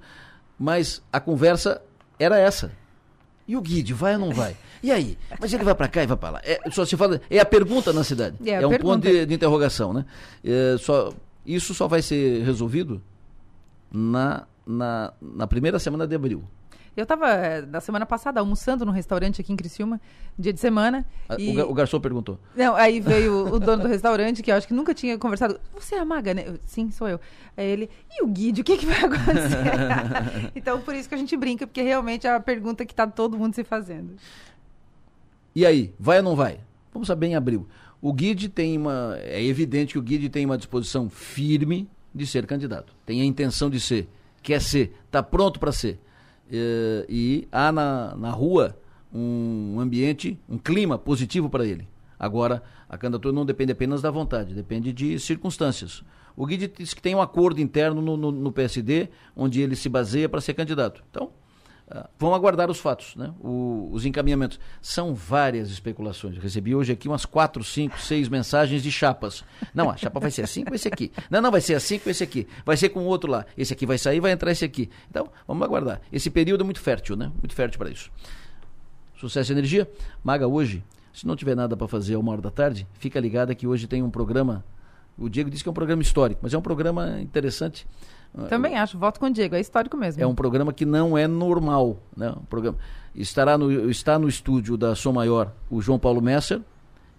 mas 0.57 1.01
a 1.13 1.19
conversa 1.19 1.81
era 2.19 2.39
essa. 2.39 2.71
E 3.47 3.55
o 3.55 3.61
Guide, 3.61 3.93
vai 3.93 4.13
ou 4.13 4.19
não 4.19 4.31
vai? 4.31 4.57
E 4.83 4.91
aí? 4.91 5.17
Mas 5.39 5.53
ele 5.53 5.63
vai 5.63 5.73
para 5.73 5.87
cá 5.87 6.03
e 6.03 6.07
vai 6.07 6.17
para 6.17 6.29
lá. 6.31 6.41
É, 6.43 6.59
só 6.69 6.83
se 6.85 6.97
fala, 6.97 7.21
é 7.29 7.39
a 7.39 7.45
pergunta 7.45 7.93
na 7.93 8.03
cidade. 8.03 8.35
É, 8.45 8.55
é 8.55 8.67
um 8.67 8.69
pergunta. 8.69 8.95
ponto 8.95 9.07
de, 9.07 9.25
de 9.25 9.33
interrogação, 9.33 9.93
né? 9.93 10.05
É, 10.43 10.75
só, 10.77 11.13
isso 11.45 11.73
só 11.73 11.87
vai 11.87 12.01
ser 12.01 12.43
resolvido 12.43 13.01
na, 13.91 14.45
na, 14.65 15.13
na 15.21 15.47
primeira 15.47 15.79
semana 15.79 16.05
de 16.05 16.13
abril. 16.13 16.43
Eu 16.97 17.03
estava, 17.03 17.29
eh, 17.29 17.61
na 17.61 17.79
semana 17.79 18.07
passada, 18.07 18.39
almoçando 18.39 18.83
num 18.83 18.91
restaurante 18.91 19.39
aqui 19.39 19.53
em 19.53 19.55
Criciúma, 19.55 20.01
dia 20.37 20.51
de 20.51 20.59
semana. 20.59 21.05
E... 21.37 21.61
O, 21.61 21.71
garçom 21.71 21.99
perguntou. 21.99 22.39
Não, 22.55 22.75
aí 22.75 22.99
veio 22.99 23.53
o 23.53 23.59
dono 23.59 23.83
do 23.83 23.87
restaurante, 23.87 24.41
que 24.41 24.51
eu 24.51 24.55
acho 24.55 24.67
que 24.67 24.73
nunca 24.73 24.95
tinha 24.95 25.15
conversado. 25.15 25.59
Você 25.75 25.93
é 25.93 25.99
a 25.99 26.05
Maga, 26.05 26.33
né? 26.33 26.45
Eu, 26.47 26.59
Sim, 26.65 26.89
sou 26.89 27.07
eu. 27.07 27.19
Aí 27.55 27.67
ele, 27.67 27.89
e 28.09 28.23
o 28.23 28.27
Guide, 28.27 28.61
o 28.61 28.63
que, 28.63 28.77
que 28.77 28.87
vai 28.87 28.97
acontecer? 28.97 29.57
então, 30.55 30.81
por 30.81 30.95
isso 30.95 31.07
que 31.07 31.13
a 31.13 31.17
gente 31.19 31.37
brinca, 31.37 31.67
porque 31.67 31.83
realmente 31.83 32.25
é 32.25 32.33
a 32.33 32.39
pergunta 32.39 32.83
que 32.83 32.93
está 32.93 33.05
todo 33.05 33.37
mundo 33.37 33.53
se 33.53 33.63
fazendo. 33.63 34.15
E 35.55 35.67
aí, 35.67 35.93
vai 35.99 36.17
ou 36.17 36.23
não 36.23 36.35
vai? 36.35 36.61
Vamos 36.91 37.07
saber 37.07 37.27
em 37.27 37.35
abril. 37.35 37.67
O 38.01 38.11
Guide 38.11 38.49
tem 38.49 38.75
uma. 38.75 39.15
É 39.21 39.43
evidente 39.43 39.93
que 39.93 39.99
o 39.99 40.01
Guide 40.01 40.29
tem 40.29 40.47
uma 40.47 40.57
disposição 40.57 41.11
firme 41.11 41.87
de 42.13 42.25
ser 42.25 42.47
candidato. 42.47 42.95
Tem 43.05 43.21
a 43.21 43.25
intenção 43.25 43.69
de 43.69 43.79
ser. 43.79 44.09
Quer 44.41 44.61
ser. 44.63 44.95
Está 45.05 45.21
pronto 45.21 45.59
para 45.59 45.71
ser. 45.71 45.99
Eh, 46.51 47.05
e 47.09 47.47
há 47.51 47.71
na, 47.71 48.15
na 48.15 48.29
rua 48.31 48.77
um 49.13 49.79
ambiente, 49.79 50.39
um 50.47 50.57
clima 50.57 50.97
positivo 50.97 51.49
para 51.49 51.65
ele. 51.65 51.87
Agora, 52.19 52.63
a 52.89 52.97
candidatura 52.97 53.33
não 53.33 53.45
depende 53.45 53.71
apenas 53.71 54.01
da 54.01 54.09
vontade, 54.09 54.53
depende 54.53 54.91
de 54.91 55.19
circunstâncias. 55.19 56.03
O 56.35 56.45
Guide 56.45 56.67
disse 56.67 56.95
que 56.95 57.01
tem 57.01 57.15
um 57.15 57.21
acordo 57.21 57.59
interno 57.59 58.01
no, 58.01 58.15
no, 58.15 58.31
no 58.31 58.51
PSD, 58.51 59.09
onde 59.35 59.61
ele 59.61 59.75
se 59.75 59.89
baseia 59.89 60.29
para 60.29 60.41
ser 60.41 60.53
candidato. 60.53 61.03
Então, 61.09 61.31
Uh, 61.89 62.05
vamos 62.19 62.35
aguardar 62.35 62.69
os 62.69 62.79
fatos, 62.79 63.15
né? 63.15 63.33
O, 63.39 63.89
os 63.93 64.05
encaminhamentos. 64.05 64.59
São 64.81 65.15
várias 65.15 65.69
especulações. 65.69 66.37
Recebi 66.37 66.75
hoje 66.75 66.91
aqui 66.91 67.07
umas 67.07 67.25
quatro, 67.25 67.63
cinco, 67.63 67.97
seis 67.99 68.27
mensagens 68.27 68.83
de 68.83 68.91
chapas. 68.91 69.43
Não, 69.73 69.89
a 69.89 69.95
chapa 69.95 70.19
vai 70.19 70.29
ser 70.29 70.41
assim 70.41 70.65
com 70.65 70.75
esse 70.75 70.89
aqui. 70.89 71.13
Não, 71.29 71.41
não, 71.41 71.49
vai 71.49 71.61
ser 71.61 71.75
assim 71.75 71.97
com 71.97 72.09
esse 72.09 72.21
aqui. 72.21 72.45
Vai 72.65 72.75
ser 72.75 72.89
com 72.89 73.05
outro 73.05 73.31
lá. 73.31 73.45
Esse 73.57 73.71
aqui 73.71 73.85
vai 73.85 73.97
sair, 73.97 74.19
vai 74.19 74.33
entrar 74.33 74.51
esse 74.51 74.65
aqui. 74.65 74.89
Então, 75.09 75.29
vamos 75.47 75.63
aguardar. 75.63 76.01
Esse 76.11 76.29
período 76.29 76.61
é 76.61 76.65
muito 76.65 76.81
fértil, 76.81 77.15
né? 77.15 77.31
Muito 77.39 77.55
fértil 77.55 77.77
para 77.79 77.89
isso. 77.89 78.11
Sucesso 79.15 79.51
e 79.51 79.53
energia. 79.53 79.89
Maga, 80.21 80.45
hoje, 80.45 80.83
se 81.13 81.25
não 81.25 81.37
tiver 81.37 81.55
nada 81.55 81.77
para 81.77 81.87
fazer 81.87 82.15
a 82.15 82.19
uma 82.19 82.33
hora 82.33 82.41
da 82.41 82.51
tarde, 82.51 82.85
fica 82.99 83.17
ligada 83.17 83.55
que 83.55 83.65
hoje 83.65 83.87
tem 83.87 84.03
um 84.03 84.11
programa. 84.11 84.63
O 85.17 85.29
Diego 85.29 85.49
disse 85.49 85.63
que 85.63 85.69
é 85.69 85.71
um 85.71 85.73
programa 85.73 86.01
histórico, 86.01 86.41
mas 86.43 86.53
é 86.53 86.57
um 86.57 86.61
programa 86.61 87.21
interessante 87.21 87.87
também 88.45 88.77
acho, 88.77 88.97
voto 88.97 89.19
com 89.19 89.27
o 89.27 89.29
Diego, 89.31 89.55
é 89.55 89.59
histórico 89.59 89.97
mesmo. 89.97 90.21
É 90.21 90.27
um 90.27 90.35
programa 90.35 90.71
que 90.71 90.85
não 90.85 91.17
é 91.17 91.27
normal. 91.27 91.97
Né? 92.15 92.29
Um 92.29 92.45
programa, 92.45 92.77
estará 93.15 93.57
no, 93.57 93.89
está 93.89 94.19
no 94.19 94.27
estúdio 94.27 94.77
da 94.77 94.95
Som 94.95 95.13
Maior 95.13 95.51
o 95.69 95.81
João 95.81 95.97
Paulo 95.97 96.21
Messer, 96.21 96.61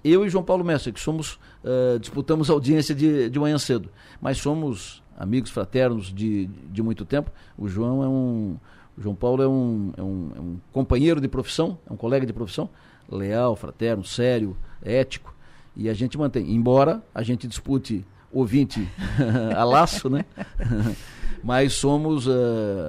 eu 0.05 0.25
e 0.25 0.29
João 0.29 0.45
Paulo 0.45 0.65
Messer, 0.65 0.93
que 0.93 1.01
somos, 1.01 1.39
uh, 1.65 1.99
disputamos 1.99 2.49
audiência 2.51 2.95
de, 2.95 3.29
de 3.29 3.39
manhã 3.39 3.59
cedo, 3.59 3.91
mas 4.21 4.39
somos 4.39 5.03
amigos 5.19 5.51
fraternos 5.51 6.13
de, 6.15 6.47
de 6.47 6.83
muito 6.83 7.05
tempo. 7.05 7.31
O 7.57 7.69
João 7.69 8.03
é 8.03 8.09
um. 8.09 8.57
João 8.97 9.15
Paulo 9.15 9.43
é 9.43 9.49
um, 9.49 9.93
é, 9.97 10.03
um, 10.03 10.31
é 10.37 10.41
um 10.41 10.61
companheiro 10.73 11.21
de 11.21 11.29
profissão, 11.29 11.79
é 11.89 11.93
um 11.93 11.97
colega 11.97 12.27
de 12.27 12.33
profissão, 12.33 12.69
leal, 13.09 13.55
fraterno, 13.55 14.05
sério, 14.05 14.57
ético. 14.83 15.35
E 15.77 15.89
a 15.89 15.95
gente 15.95 16.19
mantém. 16.19 16.53
Embora 16.53 17.03
a 17.15 17.23
gente 17.23 17.47
dispute 17.47 18.05
ouvinte 18.33 18.89
a 19.57 19.65
laço, 19.65 20.09
né? 20.09 20.25
Mas 21.43 21.75
somos 21.75 22.27
uh, 22.27 22.33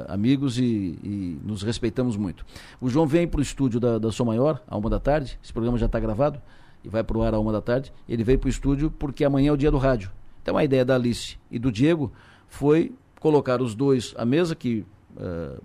amigos 0.08 0.58
e, 0.58 0.64
e, 1.04 1.40
nos 1.44 1.62
respeitamos 1.62 2.18
muito. 2.18 2.44
O 2.82 2.90
João 2.90 3.06
vem 3.06 3.28
para 3.28 3.40
o 3.40 3.42
estúdio 3.42 3.80
da, 3.80 4.00
da 4.00 4.12
Som 4.12 4.26
Maior, 4.26 4.62
à 4.68 4.76
uma 4.76 4.90
da 4.90 5.00
tarde. 5.00 5.38
Esse 5.44 5.54
programa 5.54 5.78
já 5.78 5.86
está 5.86 6.00
gravado 6.00 6.42
e 6.84 6.90
vai 6.90 7.04
para 7.04 7.18
o 7.18 7.22
ar 7.22 7.34
à 7.34 7.40
uma 7.40 7.52
da 7.52 7.62
tarde. 7.62 7.94
Ele 8.08 8.24
veio 8.24 8.40
para 8.40 8.48
o 8.48 8.50
estúdio 8.50 8.90
porque 8.90 9.24
amanhã 9.24 9.50
é 9.50 9.52
o 9.52 9.58
dia 9.58 9.70
do 9.70 9.78
rádio. 9.78 10.12
Então 10.42 10.58
a 10.58 10.64
ideia 10.64 10.84
da 10.84 10.96
Alice 10.96 11.38
e 11.52 11.60
do 11.60 11.72
Diego 11.72 12.12
foi 12.48 12.92
colocar 13.20 13.62
os 13.62 13.76
dois 13.76 14.16
à 14.18 14.26
mesa, 14.26 14.56
que 14.56 14.84
uh, 15.16 15.62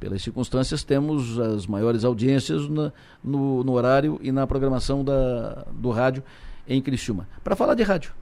pelas 0.00 0.22
circunstâncias 0.22 0.82
temos 0.82 1.38
as 1.38 1.66
maiores 1.66 2.04
audiências 2.04 2.68
na, 2.68 2.92
no, 3.22 3.62
no, 3.62 3.72
horário 3.72 4.18
e 4.22 4.32
na 4.32 4.46
programação 4.46 5.04
da, 5.04 5.64
do 5.72 5.90
rádio 5.90 6.22
em 6.66 6.80
Criciúma. 6.82 7.28
Para 7.44 7.54
falar 7.54 7.74
de 7.74 7.82
rádio. 7.82 8.12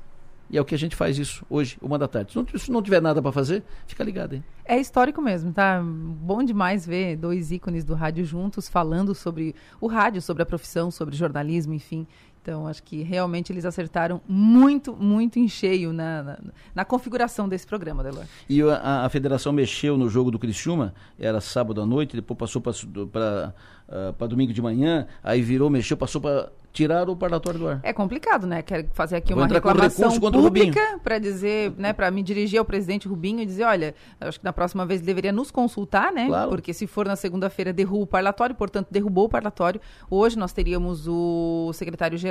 E 0.51 0.59
é 0.59 0.61
o 0.61 0.65
que 0.65 0.75
a 0.75 0.79
gente 0.79 0.95
faz 0.95 1.19
isso 1.19 1.45
hoje, 1.49 1.77
uma 1.81 1.99
da 1.99 2.07
tarde. 2.07 2.33
Se 2.59 2.71
não, 2.71 2.83
tiver 2.83 3.01
nada 3.01 3.21
para 3.21 3.33
fazer, 3.33 3.63
fica 3.87 4.05
ligado, 4.05 4.35
hein? 4.35 4.45
É 4.65 4.79
histórico 4.79 5.21
mesmo, 5.21 5.53
tá? 5.53 5.83
Bom 5.83 6.43
demais 6.43 6.87
ver 6.87 7.17
dois 7.17 7.51
ícones 7.51 7.85
do 7.85 7.95
rádio 7.95 8.25
juntos 8.25 8.69
falando 8.69 9.15
sobre 9.15 9.55
o 9.81 9.87
rádio, 9.87 10.21
sobre 10.23 10.43
a 10.43 10.47
profissão, 10.47 10.91
sobre 10.91 11.17
jornalismo, 11.17 11.75
enfim. 11.75 12.07
Então, 12.45 12.67
acho 12.67 12.83
que 12.83 13.03
realmente 13.03 13.51
eles 13.51 13.65
acertaram 13.65 14.21
muito, 14.29 14.95
muito 14.95 15.39
em 15.39 15.49
cheio 15.49 15.95
na, 15.95 16.23
na, 16.23 16.39
na 16.75 16.85
configuração 16.85 17.49
desse 17.49 17.67
programa, 17.67 18.03
Delor. 18.03 18.27
E 18.47 18.61
a, 18.61 19.07
a, 19.07 19.09
federação 19.09 19.51
mexeu 19.51 19.97
no 19.97 20.11
jogo 20.11 20.31
do 20.31 20.39
Criciúma, 20.39 20.93
era 21.19 21.41
sábado 21.41 21.81
à 21.81 21.87
noite, 21.87 22.15
depois 22.15 22.37
passou 22.37 22.61
para 22.61 23.55
uh, 23.89 24.29
domingo 24.29 24.53
de 24.53 24.61
manhã, 24.61 25.07
aí 25.23 25.41
virou, 25.41 25.71
mexeu, 25.71 25.97
passou 25.97 26.21
para 26.21 26.51
tirar 26.75 27.09
o 27.09 27.17
parlatório 27.17 27.59
do 27.59 27.69
ar. 27.69 27.81
É 27.85 27.93
complicado, 27.93 28.49
né? 28.49 28.61
Quero 28.61 28.89
fazer 28.93 29.17
aqui 29.17 29.33
Vou 29.33 29.45
uma 29.45 29.49
reclamação 29.49 30.11
pública 30.19 30.99
para 31.03 31.21
dizer, 31.21 31.73
né, 31.79 31.93
para 31.93 32.11
me 32.11 32.21
dirigir 32.21 32.59
ao 32.59 32.65
presidente 32.65 33.07
Rubinho 33.07 33.41
e 33.41 33.47
dizer, 33.47 33.63
olha, 33.63 33.95
acho 34.21 34.41
que 34.41 34.45
na 34.45 34.53
próxima 34.53 34.85
vez 34.85 35.01
ele 35.01 35.07
deveria 35.07 35.33
nos 35.33 35.53
consultar, 35.53 36.13
né? 36.13 36.27
Claro. 36.27 36.51
Porque 36.51 36.75
se 36.75 36.89
for 36.89 37.07
na 37.07 37.15
segunda-feira 37.15 37.73
derruba 37.73 38.03
o 38.03 38.07
parlatório, 38.07 38.57
portanto 38.57 38.89
derrubou 38.91 39.27
o 39.27 39.29
parlatório. 39.29 39.81
Hoje 40.11 40.37
nós 40.37 40.53
teríamos 40.53 41.07
o 41.07 41.71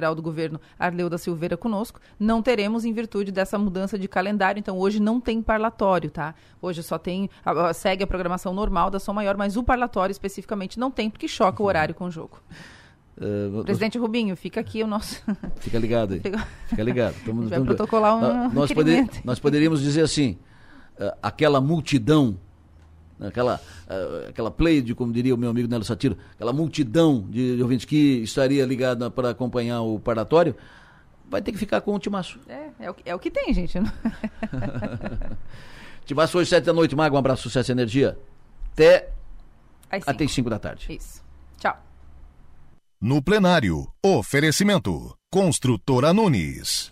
secretário-geral 0.04 0.14
do 0.14 0.22
governo 0.22 0.60
Arleu 0.78 1.10
da 1.10 1.18
Silveira 1.18 1.56
conosco, 1.56 2.00
não 2.20 2.42
teremos 2.42 2.84
em 2.84 2.92
virtude 2.92 3.32
dessa 3.32 3.58
mudança 3.58 3.98
de 3.98 4.08
calendário, 4.08 4.60
então 4.60 4.78
hoje 4.78 5.00
não 5.00 5.20
tem 5.20 5.42
parlatório, 5.42 6.12
tá? 6.12 6.36
Hoje 6.62 6.84
só 6.84 6.98
tem 6.98 7.30
segue 7.74 8.04
a 8.04 8.08
programação 8.08 8.54
normal 8.54 8.90
da 8.90 9.00
Som 9.00 9.14
Maior, 9.14 9.38
mas 9.38 9.56
o 9.56 9.64
parlatório 9.64 10.12
especificamente 10.12 10.78
não 10.80 10.92
tem 10.92 11.10
porque 11.10 11.28
choca 11.28 11.64
o 11.64 11.66
horário 11.66 11.96
com 11.96 12.06
o 12.06 12.12
jogo. 12.12 12.40
Uh, 13.16 13.64
Presidente 13.64 13.98
nós... 13.98 14.02
Rubinho, 14.08 14.36
fica 14.36 14.60
aqui 14.60 14.82
o 14.84 14.88
nosso. 14.88 15.24
Fica 15.62 15.78
ligado 15.78 16.16
aí. 16.16 16.22
Fica 16.68 16.84
ligado. 16.84 17.16
Tamo, 17.24 17.44
vai 17.48 17.62
protocolar 17.62 18.16
um. 18.16 18.52
Nós, 18.52 18.74
poder, 18.74 19.08
nós 19.24 19.40
poderíamos 19.40 19.82
dizer 19.84 20.02
assim: 20.02 20.40
uh, 21.00 21.16
aquela 21.22 21.62
multidão, 21.62 22.40
aquela, 23.28 23.60
uh, 23.88 24.30
aquela 24.30 24.52
play 24.52 24.82
de, 24.82 24.94
como 24.94 25.12
diria 25.12 25.34
o 25.34 25.38
meu 25.38 25.50
amigo 25.50 25.68
Nelo 25.68 25.84
Satiro, 25.84 26.18
aquela 26.34 26.54
multidão 26.54 27.26
de, 27.30 27.56
de 27.56 27.62
ouvintes 27.62 27.86
que 27.86 28.22
estaria 28.24 28.66
ligada 28.66 29.10
para 29.10 29.30
acompanhar 29.30 29.82
o 29.82 30.00
parlatório, 30.00 30.56
vai 31.30 31.42
ter 31.42 31.52
que 31.52 31.58
ficar 31.58 31.82
com 31.82 31.96
o 31.96 32.00
Timaço. 32.00 32.40
É, 32.48 32.70
é 32.80 32.92
o, 32.92 32.96
é 33.06 33.16
o 33.16 33.20
que 33.20 33.32
tem, 33.32 33.54
gente. 33.54 33.78
Timaço 36.06 36.38
hoje, 36.38 36.50
sete 36.50 36.66
da 36.66 36.74
noite, 36.74 36.96
Mago, 36.96 37.16
um 37.16 37.20
abraço, 37.20 37.44
sucesso 37.44 37.72
e 37.72 37.74
energia. 37.74 38.18
Até, 38.74 39.10
até 39.90 40.28
cinco 40.28 40.50
da 40.50 40.60
tarde. 40.60 40.88
Isso. 40.90 41.24
Tchau. 41.60 41.78
No 43.00 43.22
plenário, 43.22 43.88
oferecimento. 44.04 45.16
Construtora 45.32 46.14
Nunes. 46.14 46.92